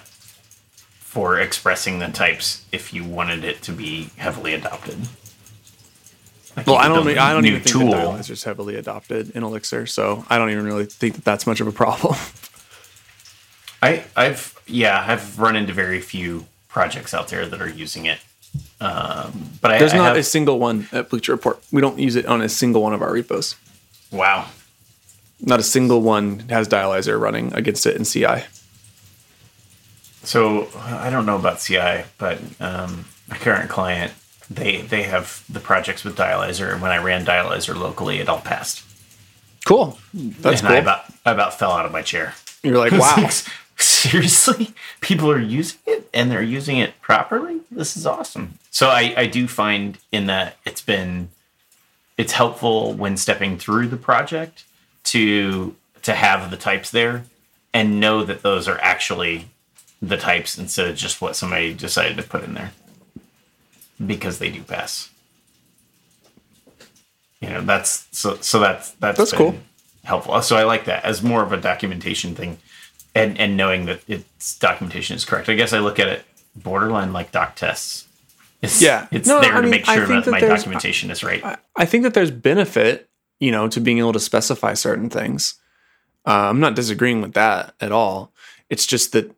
[1.14, 4.98] for expressing the types if you wanted it to be heavily adopted.
[6.56, 7.06] Like, Well, I don't.
[7.06, 11.14] I don't even think that heavily adopted in Elixir, so I don't even really think
[11.14, 12.16] that that's much of a problem.
[13.82, 18.18] I, I've yeah, I've run into very few projects out there that are using it.
[18.80, 21.62] Um, but I, There's I not have, a single one at Bleacher Report.
[21.70, 23.54] We don't use it on a single one of our repos.
[24.10, 24.48] wow.
[25.40, 28.44] Not a single one has dialyzer running against it in CI.
[30.24, 34.12] So I don't know about CI, but um, my current client
[34.50, 38.40] they they have the projects with Dialyzer, and when I ran Dialyzer locally, it all
[38.40, 38.84] passed.
[39.64, 39.98] Cool.
[40.12, 40.76] That's and cool.
[40.76, 42.34] I about I about fell out of my chair.
[42.62, 43.14] You're like, wow.
[43.16, 43.32] like,
[43.76, 47.60] Seriously, people are using it and they're using it properly.
[47.72, 48.58] This is awesome.
[48.70, 51.30] So I, I do find in that it's been
[52.16, 54.64] it's helpful when stepping through the project
[55.04, 57.24] to to have the types there
[57.72, 59.48] and know that those are actually
[60.02, 62.72] the types instead of just what somebody decided to put in there
[64.04, 65.10] because they do pass.
[67.40, 69.56] You know, that's so so that's that's, That's cool.
[70.04, 70.40] helpful.
[70.42, 72.58] So I like that as more of a documentation thing
[73.14, 75.48] and and knowing that its documentation is correct.
[75.48, 76.24] I guess I look at it
[76.56, 78.06] borderline like doc tests.
[78.62, 79.08] It's, Yeah.
[79.10, 81.44] it's No, there I to mean, make sure that, that my documentation is right.
[81.44, 85.54] I- I think that there's benefit, you know, to being able to specify certain things.
[86.26, 88.32] Uh, I'm not disagreeing with that at all.
[88.70, 89.34] It's just that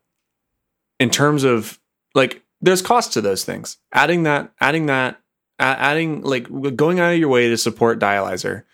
[0.98, 1.78] in terms of
[2.14, 3.76] like, there's cost to those things.
[3.92, 5.20] Adding that, adding that,
[5.58, 8.64] adding like going out of your way to support dialyzer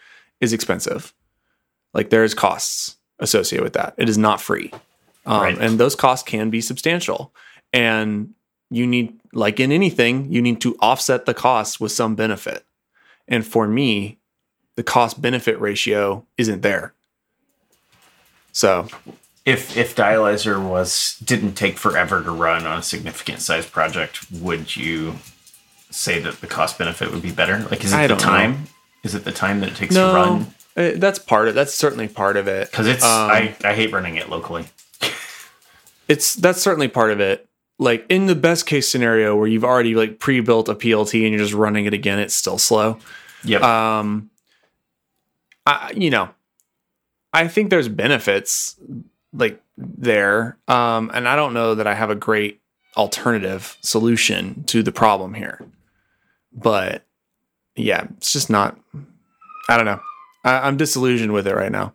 [0.41, 1.13] is expensive.
[1.95, 3.95] Like there's costs associated with that.
[3.99, 4.73] It is not free,
[5.27, 5.59] um, Right.
[5.59, 7.33] and those costs can be substantial.
[7.73, 8.35] And
[8.71, 12.65] you need, like in anything, you need to offset the costs with some benefit.
[13.29, 14.19] And for me,
[14.77, 16.95] the cost benefit ratio isn't there.
[18.53, 18.89] So
[19.45, 24.77] if if dialyzer was didn't take forever to run on a significant size project, would
[24.77, 25.17] you
[25.91, 27.59] say that the cost benefit would be better?
[27.71, 28.25] Like, is it I the don't know.
[28.25, 28.65] time?
[29.03, 30.55] Is it the time that it takes to run?
[30.77, 32.71] uh, that's part of that's certainly part of it.
[32.71, 34.67] Because it's Um, I I hate running it locally.
[36.09, 37.49] it's that's certainly part of it.
[37.79, 41.43] Like in the best case scenario where you've already like pre-built a PLT and you're
[41.43, 42.99] just running it again, it's still slow.
[43.45, 43.63] Yep.
[43.63, 44.31] Um,
[45.67, 46.29] I you know,
[47.33, 48.77] I think there's benefits
[49.33, 52.61] like there, um, and I don't know that I have a great
[52.97, 55.61] alternative solution to the problem here.
[56.53, 57.05] But
[57.77, 58.79] yeah, it's just not.
[59.69, 60.01] I don't know.
[60.45, 61.95] I, I'm disillusioned with it right now.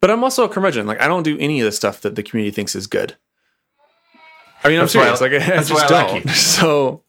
[0.00, 0.86] But I'm also a curmudgeon.
[0.86, 3.16] Like I don't do any of the stuff that the community thinks is good.
[4.62, 5.20] I mean, I'm That's why I- serious.
[5.20, 6.24] like I, I just I don't.
[6.24, 6.30] you.
[6.34, 7.02] So,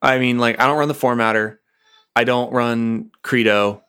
[0.00, 1.58] I mean, like I don't run the formatter.
[2.16, 3.81] I don't run Credo.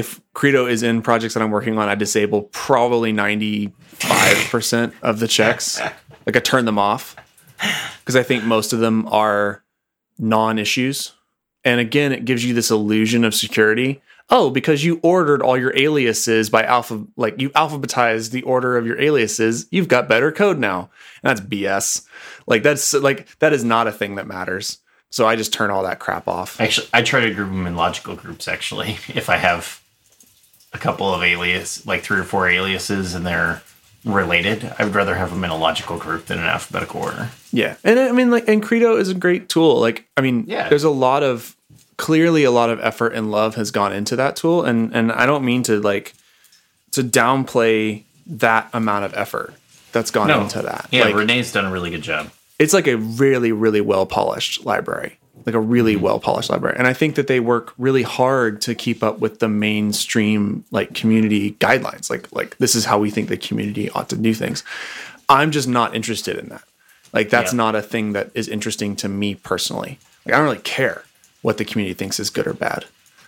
[0.00, 5.28] If Credo is in projects that I'm working on, I disable probably 95% of the
[5.28, 5.80] checks.
[6.26, 7.16] Like I turn them off
[8.00, 9.64] because I think most of them are
[10.18, 11.12] non issues.
[11.64, 14.02] And again, it gives you this illusion of security.
[14.28, 18.86] Oh, because you ordered all your aliases by alpha, like you alphabetized the order of
[18.86, 20.90] your aliases, you've got better code now.
[21.24, 22.06] And that's BS.
[22.46, 24.78] Like that's like that is not a thing that matters.
[25.10, 26.60] So I just turn all that crap off.
[26.60, 28.46] Actually, I try to group them in logical groups.
[28.46, 29.79] Actually, if I have
[30.72, 33.62] a couple of alias, like three or four aliases, and they're
[34.04, 37.30] related, I would rather have them in a logical group than an alphabetical order.
[37.52, 37.76] Yeah.
[37.84, 39.78] And I mean like and Credo is a great tool.
[39.78, 40.68] Like I mean, Yeah.
[40.70, 41.54] there's a lot of
[41.98, 45.26] clearly a lot of effort and love has gone into that tool and and I
[45.26, 46.14] don't mean to like
[46.92, 49.52] to downplay that amount of effort
[49.92, 50.86] that's gone No, into that.
[50.90, 52.30] Yeah, Like, Renee's done a really good job.
[52.58, 56.04] it's like a really really well polished library like a really Mm-hmm.
[56.04, 56.76] well polished library.
[56.78, 60.94] And i think that they work really hard to keep up with the mainstream like
[60.94, 64.62] community guidelines like like this is how we think the community ought to do things.
[65.28, 66.62] I'm just not interested in that.
[67.12, 67.56] Like that's Yeah.
[67.58, 69.98] not a thing that is interesting to me personally.
[70.24, 71.04] Like i don't really care
[71.42, 72.84] what the community thinks is good or bad.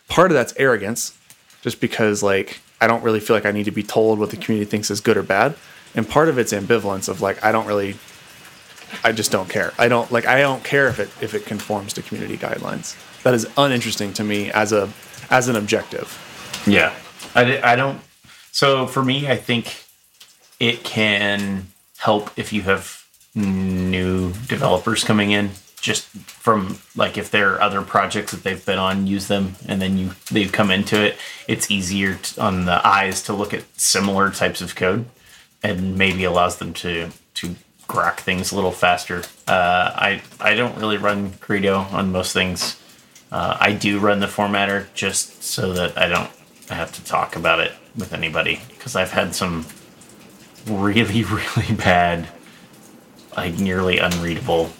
[0.08, 1.16] Part of that's arrogance
[1.62, 4.36] just because like i don't really feel like i need to be told what the
[4.36, 5.54] community thinks is good or bad.
[5.94, 7.94] And part of it's ambivalence of like i don't really
[9.04, 9.72] I just don't care.
[9.78, 10.26] I don't like.
[10.26, 12.96] I don't care if it if it conforms to community guidelines.
[13.22, 14.90] That is uninteresting to me as a
[15.30, 16.18] as an objective.
[16.66, 16.92] Yeah,
[17.34, 18.00] I, I don't.
[18.52, 19.84] So for me, I think
[20.60, 25.50] it can help if you have new developers coming in.
[25.80, 29.82] Just from like if there are other projects that they've been on, use them, and
[29.82, 31.16] then you they've come into it.
[31.48, 35.06] It's easier on the eyes to look at similar types of code,
[35.60, 37.56] and maybe allows them to to
[37.92, 39.22] grok things a little faster.
[39.46, 42.80] Uh, I I don't really run Credo on most things.
[43.30, 46.30] Uh, I do run the formatter just so that I don't
[46.70, 49.66] have to talk about it with anybody because I've had some
[50.66, 51.22] really,
[51.56, 52.28] really bad,
[53.36, 54.70] like nearly unreadable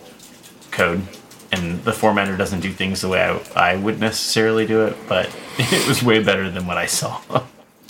[0.71, 1.03] code,
[1.51, 5.27] and the formatter doesn't do things the way I, I would necessarily do it, but
[5.59, 7.21] it was way better than what I saw.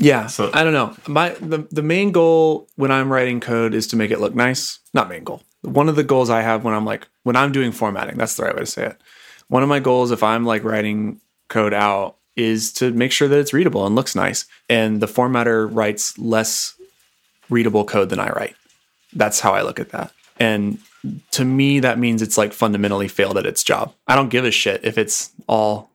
[0.03, 0.27] Yeah.
[0.27, 0.95] So- I don't know.
[1.07, 4.81] My the, the main goal when I'm writing code is to make it look nice.
[4.93, 5.43] Not main goal.
[5.63, 8.43] One of the goals I have when I'm like when I'm doing formatting, that's the
[8.43, 8.97] right way to say it.
[9.47, 13.39] One of my goals if I'm like writing code out is to make sure that
[13.39, 14.47] it's readable and looks nice.
[14.69, 16.75] And the formatter writes less
[17.49, 18.57] readable code than I write.
[19.13, 20.13] That's how I look at that.
[20.41, 20.79] And
[21.33, 23.95] to me that means it's like fundamentally failed at its job.
[24.09, 25.92] I don't give a shit if it's all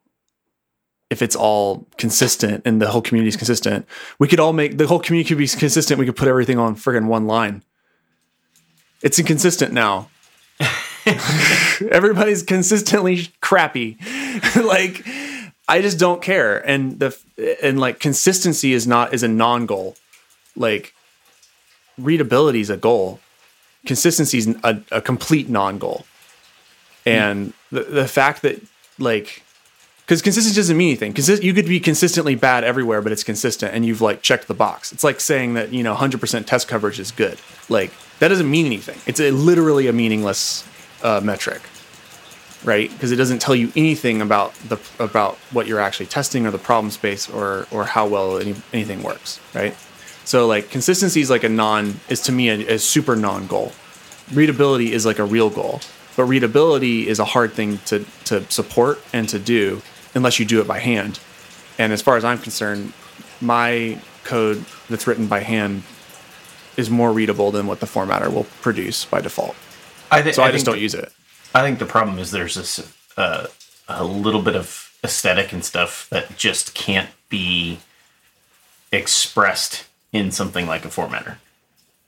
[1.09, 3.85] if it's all consistent and the whole community is consistent,
[4.19, 5.99] we could all make the whole community could be consistent.
[5.99, 7.63] We could put everything on friggin' one line.
[9.01, 10.09] It's inconsistent now.
[11.91, 13.97] Everybody's consistently crappy.
[14.55, 15.05] like
[15.67, 16.57] I just don't care.
[16.67, 17.17] And the
[17.63, 19.95] and like consistency is not is a non-goal.
[20.55, 20.93] Like
[21.97, 23.19] readability is a goal.
[23.85, 26.05] Consistency is a, a complete non-goal.
[27.05, 28.61] And the the fact that
[28.99, 29.43] like
[30.07, 31.11] because consistency doesn't mean anything.
[31.11, 34.53] Because you could be consistently bad everywhere, but it's consistent, and you've like checked the
[34.53, 34.93] box.
[34.93, 37.37] It's like saying that you know 100% test coverage is good.
[37.67, 38.97] Like that doesn't mean anything.
[39.05, 40.65] It's a, literally a meaningless
[41.03, 41.61] uh, metric,
[42.63, 42.89] right?
[42.89, 46.57] Because it doesn't tell you anything about the about what you're actually testing or the
[46.57, 49.75] problem space or or how well any, anything works, right?
[50.23, 53.73] So like consistency is like a non is to me a, a super non goal.
[54.33, 55.81] Readability is like a real goal,
[56.15, 59.81] but readability is a hard thing to to support and to do
[60.17, 61.19] unless you do it by hand.
[61.79, 62.91] And as far as I'm concerned,
[63.39, 65.83] my code that's written by hand
[66.75, 69.55] is more readable than what the formatter will produce by default.
[70.11, 71.11] I, th- So I, think just don't the- use it.
[71.55, 73.47] I think the problem is there's this uh,
[73.87, 77.79] a little bit of aesthetic and stuff that just can't be
[78.91, 81.37] expressed in something like a formatter.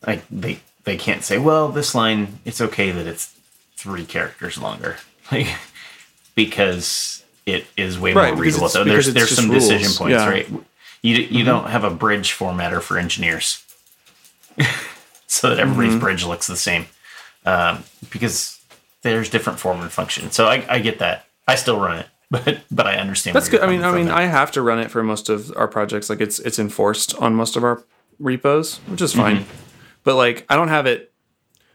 [0.06, 3.34] Like they they can't say, well, this line it's okay that it's
[3.76, 4.98] three characters longer,
[5.32, 5.48] like
[6.36, 7.19] because
[7.52, 8.70] it is way Right, more readable.
[8.70, 10.32] So there's there's some rules, decision points, yeah.
[10.32, 10.56] Mm-hmm.
[10.56, 10.66] right?
[11.02, 13.64] You you don't have a bridge formatter for engineers,
[15.28, 16.00] so that everybody's Mm-hmm.
[16.00, 16.88] bridge looks the same,
[17.46, 18.60] um, because
[19.02, 20.32] there's different form and function.
[20.32, 21.26] So I, I get that.
[21.48, 23.36] I still run it, but but I understand.
[23.36, 23.62] That's good.
[23.62, 26.10] I mean, I mean, from I have to run it for most of our projects.
[26.10, 27.84] Like it's it's enforced on most of our
[28.20, 29.46] repos, which is fine.
[30.04, 31.14] But like, I don't have it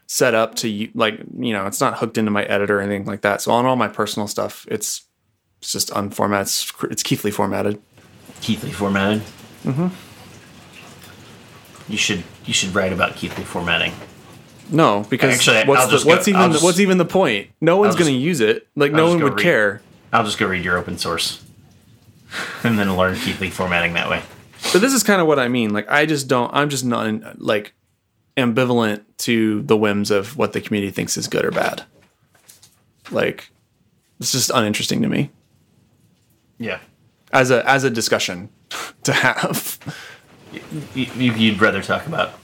[0.07, 3.21] set up to like you know, it's not hooked into my editor or anything like
[3.21, 3.41] that.
[3.41, 5.01] So on all my personal stuff, it's
[5.65, 6.91] it's just unformatted.
[6.91, 7.81] It's, Keathley formatted.
[8.41, 9.23] Keathley formatted.
[9.63, 9.87] Mm-hmm.
[11.91, 13.91] You should you should write about Keathley formatting.
[14.69, 17.49] No, because Actually, what's the, go- what's even just- what's even the point?
[17.61, 18.67] No one's going to use it.
[18.75, 19.81] Like I'll no one would read- care.
[20.13, 21.43] I'll just go read your open source,
[22.63, 24.21] and then learn Keathley formatting that way.
[24.71, 25.73] But this is kind of what I mean.
[25.73, 26.51] Like I just don't.
[26.53, 27.73] I'm just not like
[28.37, 31.83] ambivalent to the whims of what the community thinks is good or bad.
[33.09, 33.49] Like
[34.19, 35.31] it's just uninteresting to me
[36.57, 36.79] Yeah,
[37.31, 38.49] as a as a discussion
[39.03, 39.79] to have.
[40.93, 42.39] you, you'd rather talk about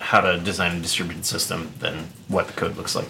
[0.00, 3.08] how to design a distributed system than what the code looks like.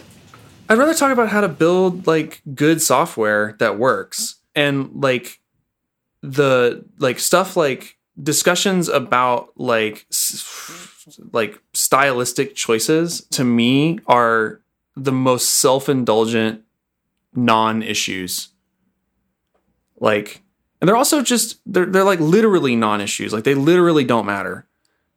[0.69, 5.41] I'd rather talk about how to build like good software that works and like
[6.23, 10.07] the like stuff like discussions about like
[11.33, 14.61] like stylistic choices to me are
[14.97, 16.63] the most self-indulgent
[17.35, 18.49] non-issues
[20.01, 20.43] like
[20.81, 23.33] and they're also just they're they're like literally non-issues.
[23.33, 24.67] Like they literally don't matter.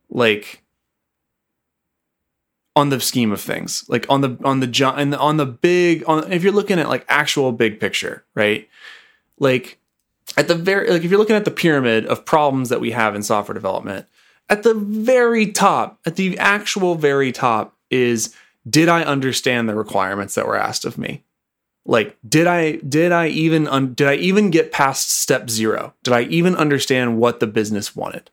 [0.10, 0.62] Like
[2.76, 3.86] on the scheme of things.
[3.88, 7.06] Like on the on the and on the big on if you're looking at like
[7.08, 8.70] actual big picture right?
[9.40, 9.80] Like
[10.38, 13.16] at the very like if you're looking at the pyramid of problems that we have
[13.16, 14.06] in software development
[14.50, 18.36] at the very top at the actual very top is
[18.70, 21.24] did i understand the requirements that were asked of me
[21.86, 26.14] like did i did i even un- did i even get past step 0 did
[26.14, 28.30] i even understand what the business wanted?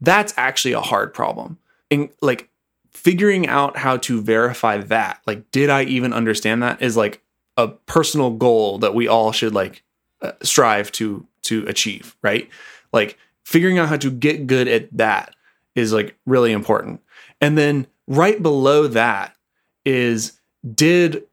[0.00, 1.58] That's actually a hard problem.
[1.90, 2.48] And like
[2.90, 7.22] figuring out how to verify that like did i even understand that is like
[7.56, 9.82] a personal goal that we all should like
[10.20, 12.48] uh, strive to to achieve right?
[12.92, 15.34] Like figuring out how to get good at that
[15.74, 17.00] is like really important.
[17.40, 19.36] And then right below that
[19.84, 20.38] is
[20.74, 21.24] did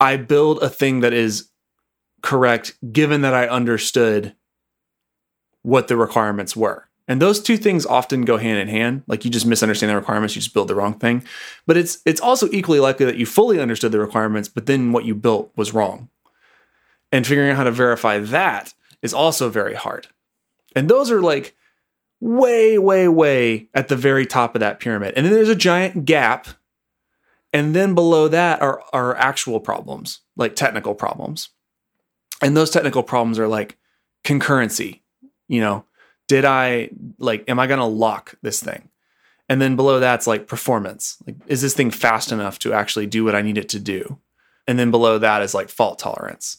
[0.00, 1.50] i build a thing that is
[2.22, 4.34] correct given that i understood
[5.62, 6.86] what the requirements were.
[7.08, 9.02] And those two things often go hand in hand.
[9.08, 11.24] Like you just misunderstand the requirements you just build the wrong thing.
[11.66, 15.04] But it's it's also equally likely that you fully understood the requirements but then what
[15.04, 16.08] you built was wrong.
[17.10, 20.06] And figuring out how to verify that is also very hard.
[20.76, 21.56] And those are like
[22.20, 25.14] way way way at the very top of that pyramid.
[25.16, 26.46] And then there's a giant gap
[27.52, 31.50] And then below that are are actual problems, like technical problems.
[32.42, 33.76] And those technical problems are like
[34.24, 35.00] concurrency.
[35.48, 35.84] You know,
[36.28, 38.88] did I like am I going to lock this thing?
[39.48, 41.16] And then below that's like performance.
[41.26, 44.18] Like is this thing fast enough to actually do what I need it to do?
[44.68, 46.58] And then below that is like fault tolerance.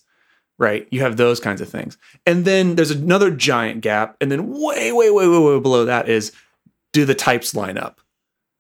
[0.58, 0.88] Right?
[0.92, 1.98] You have those kinds of things.
[2.26, 6.10] And then there's another giant gap and then way way way way way below that
[6.10, 6.34] is
[6.92, 8.02] do the types line up?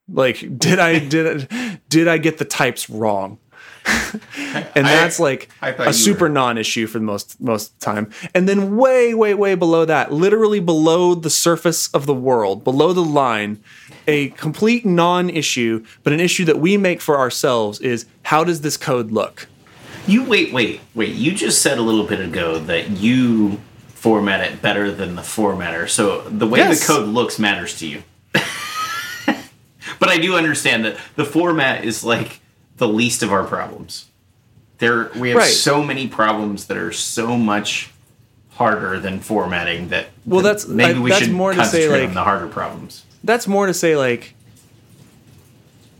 [0.09, 1.47] Like did I did
[1.89, 3.37] did I get the types wrong?
[4.37, 8.11] and that's like I a super were- non-issue for the most most time.
[8.35, 12.93] And then way, way, way below that, literally below the surface of the world, below
[12.93, 13.63] the line,
[14.07, 18.77] a complete non-issue, but an issue that we make for ourselves is how does this
[18.77, 19.47] code look?
[20.05, 21.15] You wait, wait, wait.
[21.15, 23.59] You just said a little bit ago that you
[23.95, 25.89] format it better than the formatter.
[25.89, 26.85] So the way Yes.
[26.85, 28.03] the code looks matters to you.
[29.99, 32.39] but I do understand that the format is like
[32.77, 34.05] the least of our problems.
[34.79, 35.47] There we have Right.
[35.51, 37.91] so many problems that are so much
[38.51, 41.81] harder than formatting that Well, that that's- maybe I- we that's should more to say,
[41.87, 43.03] concentrate like- on the harder problems.
[43.23, 44.33] That's more to say like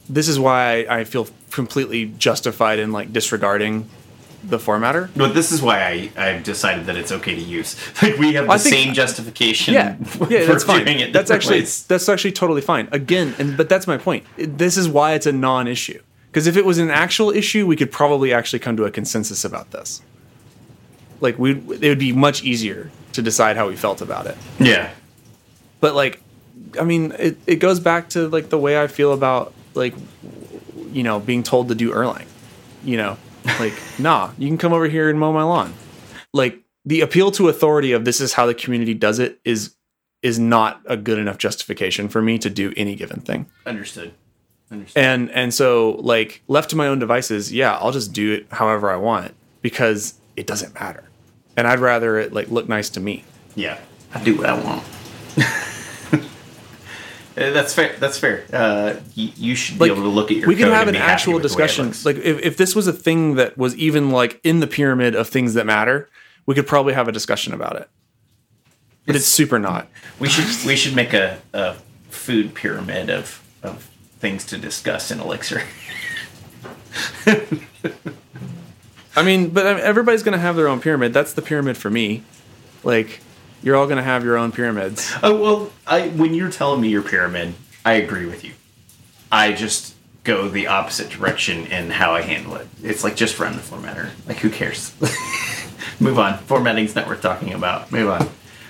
[0.10, 3.90] this is why I, I feel completely justified in like disregarding
[4.44, 5.10] the formatter.
[5.16, 7.76] But this is why I, I've decided that it's okay to use.
[8.02, 9.74] Like we have the think- same justification.
[9.74, 10.88] Yeah, for yeah, that's fine.
[10.88, 11.86] it That's actually ways.
[11.86, 12.88] that's actually totally fine.
[12.92, 14.26] Again, and but that's my point.
[14.38, 16.02] This is why it's a non-issue.
[16.30, 19.44] Because if it was an actual issue, we could probably actually come to a consensus
[19.46, 20.02] about this.
[21.20, 24.38] Like we, it would be much easier to decide how we felt about it.
[24.60, 24.92] yeah.
[25.82, 26.22] But like,
[26.80, 29.94] I mean, it, it goes back to like the way I feel about like,
[30.92, 32.26] you know, being told to do Erlang.
[32.84, 33.18] You know,
[33.60, 35.74] like, nah, you can come over here and mow my lawn.
[36.34, 39.76] Like the appeal to authority of this is how the community does it is
[40.22, 43.48] is not a good enough justification for me to do any given thing.
[43.66, 44.14] Understood.
[44.72, 45.04] Understood.
[45.04, 48.90] And and so like left to my own devices, yeah, I'll just do it however
[48.92, 51.04] I want because it doesn't matter.
[51.58, 53.24] And I'd rather it like look nice to me.
[53.56, 53.80] yeah.
[54.14, 54.84] I do what I want.
[57.38, 57.96] Uh, That's fair.
[57.98, 58.44] That's fair.
[58.52, 60.48] Uh, you, you should be like able to look at your.
[60.48, 62.88] we could have an actual with the way it discussion like if, if this was
[62.88, 66.10] a thing that was even like in the pyramid of things that matter
[66.46, 67.90] we could probably have a discussion about it
[69.06, 69.88] but it's, It's- super not
[70.20, 71.76] we should we should make a, a
[72.10, 75.62] food pyramid of of things to discuss in Elixir.
[79.16, 82.24] i mean but everybody's gonna have their own pyramid that's the pyramid for me
[82.84, 83.22] like
[83.64, 87.02] you're all gonna have your own pyramids Oh well, I when you're telling me your
[87.04, 87.54] pyramid,
[87.86, 88.52] I agree with you.
[89.32, 92.68] I just go the opposite direction in how I handle it.
[92.84, 94.10] It's like just run the formatter.
[94.28, 94.94] Like who cares?
[96.00, 96.38] Move on.
[96.40, 97.92] Formatting's not worth talking about.
[97.92, 98.22] Move on.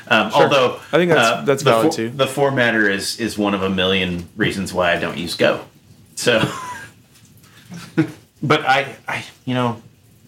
[0.08, 2.10] Um, Although I think that's- that's the valid, too.
[2.10, 5.62] The formatter is is one of a million reasons why I don't use Go.
[6.16, 6.40] So,
[8.44, 9.82] but I I you know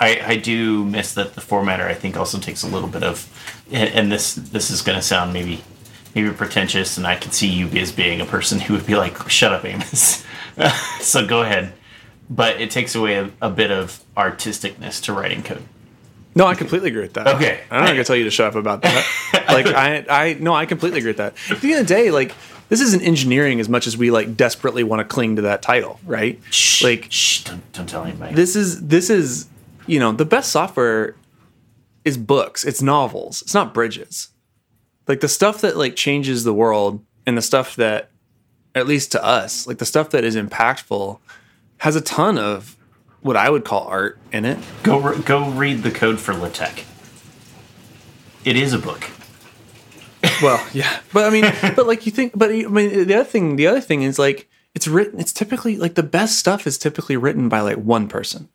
[0.03, 1.87] I I do miss that the formatter.
[1.87, 3.27] I think also takes a little bit of,
[3.71, 5.63] and this this is going to sound maybe
[6.15, 9.29] maybe pretentious, and I could see you as being a person who would be like,
[9.29, 10.23] "Shut up, Amos."
[11.01, 11.73] so go ahead.
[12.29, 15.63] But it takes away a, a bit of artisticness to writing code.
[16.35, 17.59] no i completely agree with that Okay.
[17.69, 19.05] i'm not gonna tell you to shut up about that
[19.49, 22.09] like i i no i completely agree with that at the end of the day
[22.11, 22.33] like
[22.69, 25.99] this isn't engineering as much as we like desperately want to cling to that title
[26.05, 28.33] right Shh, like shh, don't, don't tell anybody.
[28.35, 29.47] this is this is
[29.87, 31.15] you know the best software
[32.05, 32.63] is books.
[32.63, 33.41] It's novels.
[33.41, 34.29] It's not bridges.
[35.07, 38.09] Like the stuff that like changes the world and the stuff that
[38.75, 41.19] at least to us like the stuff that is impactful
[41.77, 42.75] has a ton of
[43.21, 44.57] what i would call art in it.
[44.83, 46.83] Go re- go read the code for LaTeX.
[48.45, 49.09] It is a book.
[50.41, 50.99] well yeah.
[51.13, 53.81] But i mean but like you think but i mean the other thing the other
[53.81, 57.59] thing is like it's written it's typically like the best stuff is typically written by
[57.61, 58.49] like one person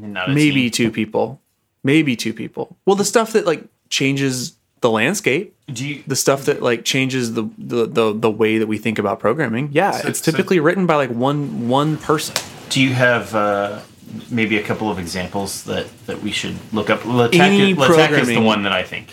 [0.00, 0.70] maybe team.
[0.70, 1.40] two people
[1.82, 6.02] maybe two people well the stuff that like changes the landscape Do you?
[6.06, 9.70] the stuff that like changes the the the, the way that we think about programming
[9.72, 12.34] yeah So- it's so- typically written by like one one person
[12.70, 13.80] Do you have uh,
[14.30, 17.04] maybe a couple of examples that, that we should look up?
[17.04, 19.08] LaTeX, Any is, LaTeX is the one that I think.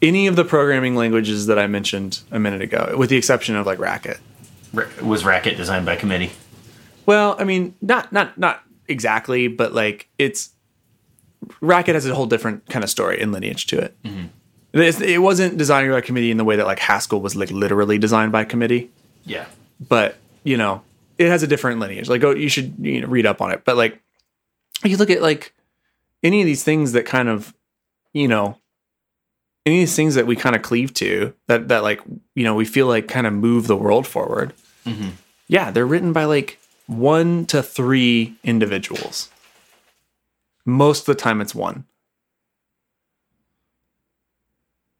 [0.00, 3.66] any of the programming languages that i mentioned a minute ago with the exception of
[3.66, 4.18] like racket
[4.72, 6.30] Ra- Was Racket designed by committee?
[7.06, 10.50] well i mean not not not exactly but like it's
[11.60, 13.96] racket has a whole different kind of story and lineage to it.
[14.72, 17.98] It's- it wasn't designed by committee in the way that like haskell was like literally
[17.98, 18.90] designed by committee.
[19.24, 19.46] Yeah.
[19.80, 20.82] but you know
[21.18, 22.08] it has a different lineage.
[22.08, 23.64] Like go you should you know read up on it.
[23.64, 24.00] But like
[24.84, 25.52] you look at like
[26.22, 27.54] any of these things that kind of
[28.12, 28.58] you know
[29.66, 32.00] any of these things that we kind of cleave to that that like
[32.34, 34.52] you know we feel like kind of move the world forward.
[34.86, 35.10] Mm-hmm.
[35.46, 39.30] yeah they're written by like one to three individuals.
[40.64, 41.84] Most of the time, it's one.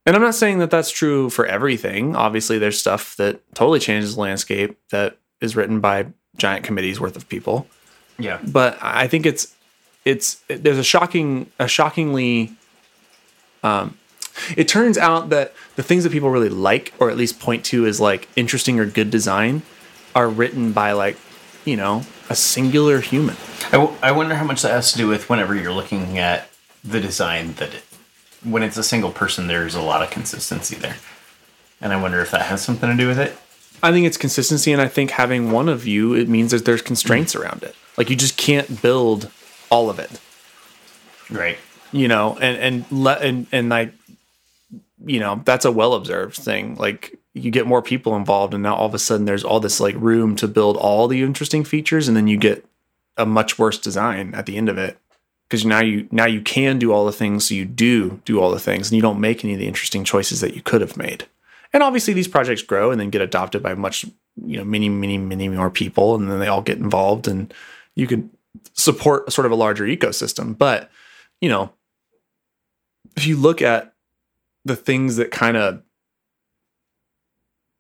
[0.05, 2.17] And I'm not saying that that's true for everything.
[2.17, 6.07] Obviously, there's stuff that totally changes the landscape that is written by
[6.37, 7.69] giant committees worth of people.
[8.19, 8.41] Yeah.
[8.45, 9.55] But I think it's
[10.05, 12.53] it's there's a shocking a shockingly
[13.63, 13.97] um
[14.57, 17.87] it turns out that the things that people really like or at least point to
[17.87, 19.63] as like interesting or good design
[20.15, 21.17] are written by like
[21.65, 23.37] you know a singular human
[23.69, 26.49] I, w- I wonder how much that has to do with whenever you're looking at
[26.85, 27.83] the design that it,
[28.43, 30.97] when it's a single person, there's a lot of consistency there.
[31.81, 33.37] And I wonder if that has something to do with it.
[33.83, 36.83] i think it's consistency and i think having one of you it means that there's
[36.83, 39.31] constraints around it like you just can't build
[39.71, 40.11] all of it
[41.31, 41.57] Right.
[41.93, 43.93] you know and and let and and like
[45.05, 48.75] you know that's a well observed thing like you get more people involved and now
[48.75, 52.09] all of a sudden there's all this like room to build all the interesting features
[52.09, 52.65] and then you get
[53.17, 54.99] a much worse design at the end of it.
[55.49, 58.51] Because now you now you can do all the things so you do do all
[58.51, 60.97] the things and you don't make any of the interesting choices that you could have
[60.97, 61.27] made.
[61.75, 64.05] And obviously these projects grow and then get adopted by much
[64.43, 67.53] you know many many many more people and then they all get involved and
[67.95, 68.31] you can
[68.73, 70.57] support sort of a larger ecosystem.
[70.57, 70.91] But
[71.41, 71.73] you know
[73.15, 73.93] if you look at
[74.65, 75.83] the things that kind of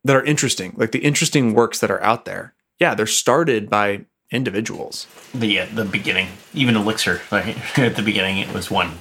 [0.04, 4.04] that are interesting like the interesting works that are out there yeah they're started by
[4.30, 8.92] individuals The uh, the beginning, even Elixir, like at the beginning, it was one.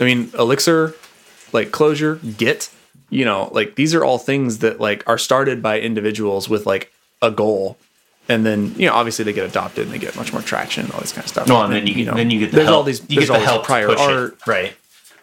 [0.00, 0.94] I mean, Elixir,
[1.52, 2.70] like Clojure, Git,
[3.10, 6.92] you know, like these are all things that like are started by individuals with like
[7.20, 7.76] a goal.
[8.30, 10.92] And then, you know, obviously they get adopted and they get much more traction and
[10.92, 11.48] all this kind of stuff.
[11.48, 12.76] No, and then you, get, then you get the there's help.
[12.76, 14.34] all these you there's get the all this help prior art.
[14.34, 14.76] it, right?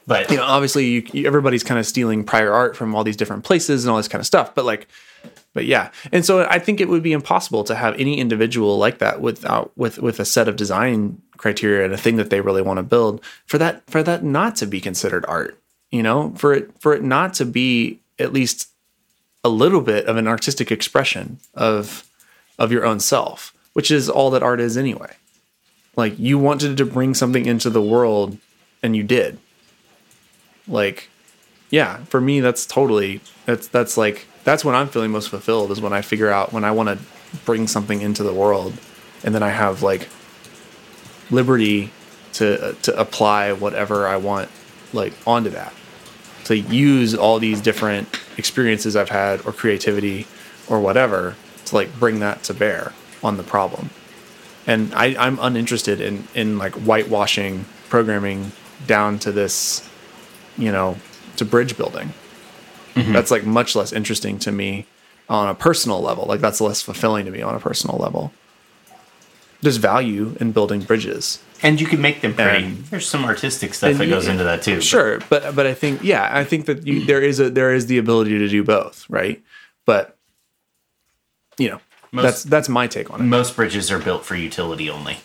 [0.07, 3.43] But You know, obviously you, everybody's kind of stealing prior art from all these different
[3.43, 4.53] places and all this kind of stuff.
[4.53, 4.87] But like,
[5.53, 5.91] but yeah.
[6.11, 9.71] And so I think it would be impossible to have any individual like that without
[9.77, 12.83] with with a set of design criteria and a thing that they really want to
[12.83, 15.57] build for that for that not to be considered art.
[15.91, 18.69] You know, for it for it not to be at least
[19.43, 22.05] a little bit of an artistic expression of
[22.59, 25.15] of your own self, which is all that art is anyway.
[25.95, 28.37] Like you wanted to bring something into the world
[28.83, 29.39] and you did.
[30.67, 31.09] Like
[31.69, 35.81] yeah, for me that's totally that's that's like that's when I'm feeling most fulfilled is
[35.81, 37.05] when I figure out when I want to
[37.45, 38.73] bring something into the world
[39.23, 40.07] and then I have like
[41.31, 41.91] liberty
[42.33, 44.49] to uh, to apply whatever I want
[44.93, 45.73] like onto that.
[46.45, 48.07] To use all these different
[48.37, 50.27] experiences I've had or creativity
[50.69, 51.35] or whatever
[51.65, 52.93] to like bring that to bear
[53.23, 53.89] on the problem.
[54.67, 58.51] And I, I'm uninterested in in like whitewashing programming
[58.85, 59.87] down to this,
[60.57, 60.97] you know,
[61.37, 62.13] to bridge building.
[62.95, 63.13] Mm-hmm.
[63.13, 64.85] That's like much less interesting to me
[65.27, 66.25] on a personal level.
[66.25, 68.31] Like that's less fulfilling to me on a personal level.
[69.61, 71.39] There's value in building bridges.
[71.63, 72.65] and you can make them pretty.
[72.65, 74.75] And- There's some artistic stuff that goes into that too.
[74.75, 77.73] but- Sure, but but I think yeah, I think that you, there is a there
[77.73, 79.41] is the ability to do both, right?
[79.85, 80.17] But
[81.57, 81.79] you know,
[82.11, 83.23] Most- that's that's my take on it.
[83.23, 85.17] Most bridges are built for utility only.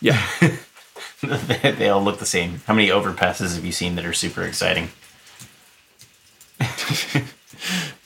[0.00, 0.20] Yeah.
[1.22, 2.60] they all look the same.
[2.66, 4.90] How many overpasses have you seen that are super exciting?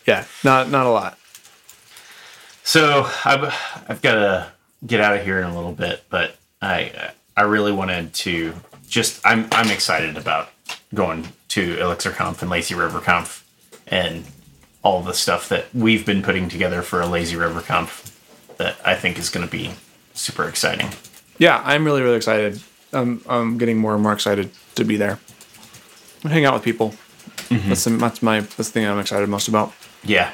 [0.06, 1.18] yeah, not not a lot.
[2.64, 3.54] So I've
[3.88, 4.52] I've got to
[4.86, 8.54] get out of here in a little bit, but I I really wanted to
[8.88, 10.48] just I'm I'm excited about
[10.94, 13.46] going to Elixir ElixirConf and Lazy River Conf
[13.86, 14.24] and
[14.82, 18.08] all the stuff that we've been putting together for a Lazy River Conf
[18.56, 19.72] that I think is going to be
[20.14, 20.88] super exciting.
[21.38, 22.62] Yeah, I'm really really excited.
[22.92, 25.18] I'm I'm getting more and more excited to be there.
[26.22, 26.94] Hang out with people.
[27.48, 27.68] Mm-hmm.
[27.68, 29.72] That's the, that's my that's the thing I'm excited most about.
[30.04, 30.32] Yeah,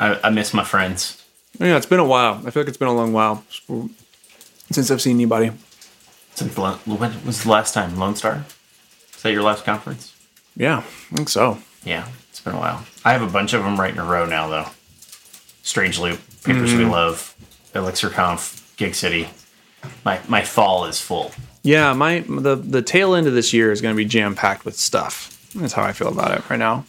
[0.00, 1.24] I, I miss my friends.
[1.58, 2.42] Yeah, it's been a while.
[2.46, 3.44] I feel like it's been a long while
[4.70, 5.50] since I've seen anybody.
[6.34, 8.44] Since when was the last time Lone Star?
[9.14, 10.14] Is that your last conference?
[10.56, 11.58] Yeah, I think so.
[11.84, 12.84] Yeah, it's been a while.
[13.04, 14.66] I have a bunch of them right in a row now, though.
[15.62, 16.90] Strange Loop, Papers We mm-hmm.
[16.90, 17.34] Love,
[17.74, 19.28] Elixir Conf, Gig City.
[20.04, 21.32] My my fall is full.
[21.68, 24.64] Yeah, my the the tail end of this year is going to be jam packed
[24.64, 25.52] with stuff.
[25.54, 26.86] That's how I feel about it right now.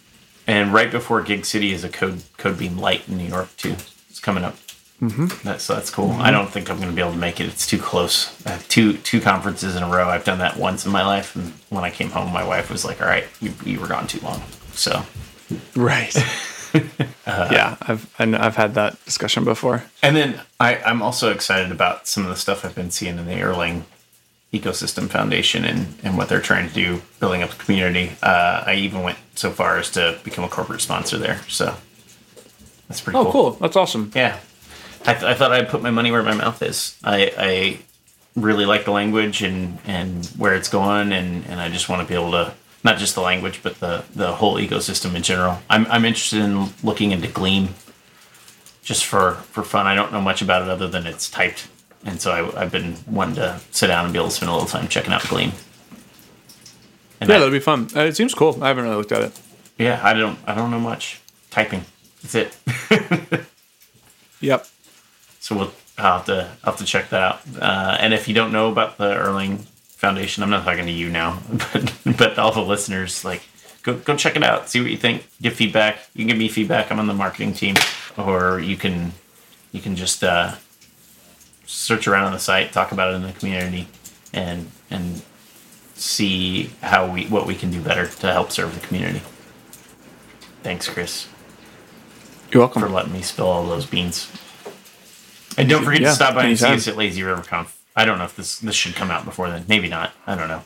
[0.47, 3.75] And right before Gig City is a Code Code BEAM Lite in New York too.
[4.09, 4.55] It's coming up.
[5.01, 5.27] Mm-hmm.
[5.45, 6.11] That's so that's cool.
[6.11, 7.47] I don't think I'm going to be able to make it.
[7.47, 8.33] It's too close.
[8.45, 10.07] I have two two conferences in a row.
[10.07, 12.85] I've done that once in my life, and when I came home, my wife was
[12.85, 15.03] like, "All right, you, you were gone too long." So
[15.75, 16.15] Right.
[17.27, 19.83] yeah, I've and I've had that discussion before.
[20.03, 23.25] And then I, I'm also excited about some of the stuff I've been seeing in
[23.25, 23.83] the Erlang
[24.53, 28.11] ecosystem foundation and, and what they're trying to do, building up the community.
[28.23, 31.41] Uh, I even went so far as to become a corporate sponsor there.
[31.47, 31.75] So
[32.87, 33.31] That's pretty Oh, cool.
[33.31, 33.51] cool.
[33.51, 34.11] That's awesome.
[34.15, 34.39] Yeah,
[35.05, 36.97] I, th- I thought I'd put my money where my mouth is.
[37.03, 37.79] I, I
[38.35, 42.07] really like the language and and where it's going, and and I just want to
[42.07, 45.59] be able to not just the language, but the the whole ecosystem in general.
[45.69, 47.69] I'm I'm interested in looking into Gleam,
[48.81, 49.85] just for for fun.
[49.87, 51.67] I don't know much about it other than it's typed,
[52.05, 54.53] and so I, I've been wanting to sit down and be able to spend a
[54.53, 55.51] little time checking out Gleam.
[57.21, 57.87] And Yeah, I- that'd be fun.
[57.95, 58.57] Uh, it seems cool.
[58.63, 59.39] I haven't really looked at it.
[59.77, 61.19] yeah, I don't I don't know much
[61.49, 61.83] typing.
[62.21, 62.57] That's it.
[64.41, 64.65] Yep.
[65.41, 67.41] So we'll I'll have to I'll have to check that out.
[67.61, 69.59] Uh, and if you don't know about the Erlang
[69.97, 71.41] Foundation, I'm not talking to you now,
[71.73, 73.41] but but all the listeners, like
[73.83, 75.97] go go check it out, see what you think, give feedback.
[76.13, 76.89] You can give me feedback.
[76.89, 77.75] I'm on the marketing team,
[78.17, 79.11] or you can
[79.73, 80.55] you can just uh,
[81.71, 83.87] search around on the site, talk about it in the community,
[84.33, 85.21] and and
[85.95, 89.21] see how we what we can do better to help serve the community.
[90.63, 91.27] Thanks, Chris
[92.51, 92.81] You're welcome.
[92.81, 94.29] for letting me spill all those beans.
[95.57, 97.77] And don't forget Yeah, to stop by and see us at Lazy River Conf.
[97.95, 99.65] I don't know if this this should come out before then.
[99.67, 100.11] Maybe not.
[100.25, 100.61] I don't know.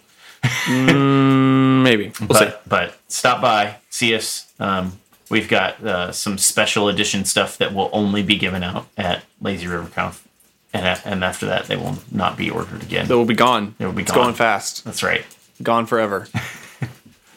[1.83, 2.11] Maybe.
[2.19, 2.45] We'll see.
[2.45, 4.51] but but stop by, see us.
[4.59, 4.99] Um,
[5.29, 9.67] we've got uh, some special edition stuff that will only be given out at Lazy
[9.67, 10.27] River Conf,
[10.73, 13.07] and a- and after that they will not be ordered again.
[13.07, 13.75] They will be gone.
[13.77, 14.23] They will be it's gone.
[14.23, 14.83] going fast.
[14.83, 15.23] That's right.
[15.61, 16.27] Gone forever.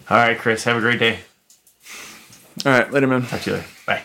[0.09, 0.65] All right, Chris.
[0.65, 1.21] Have a great day.
[2.65, 2.91] All right.
[2.93, 3.23] Later, man.
[3.27, 3.69] Talk to you later.
[3.87, 4.03] Bye.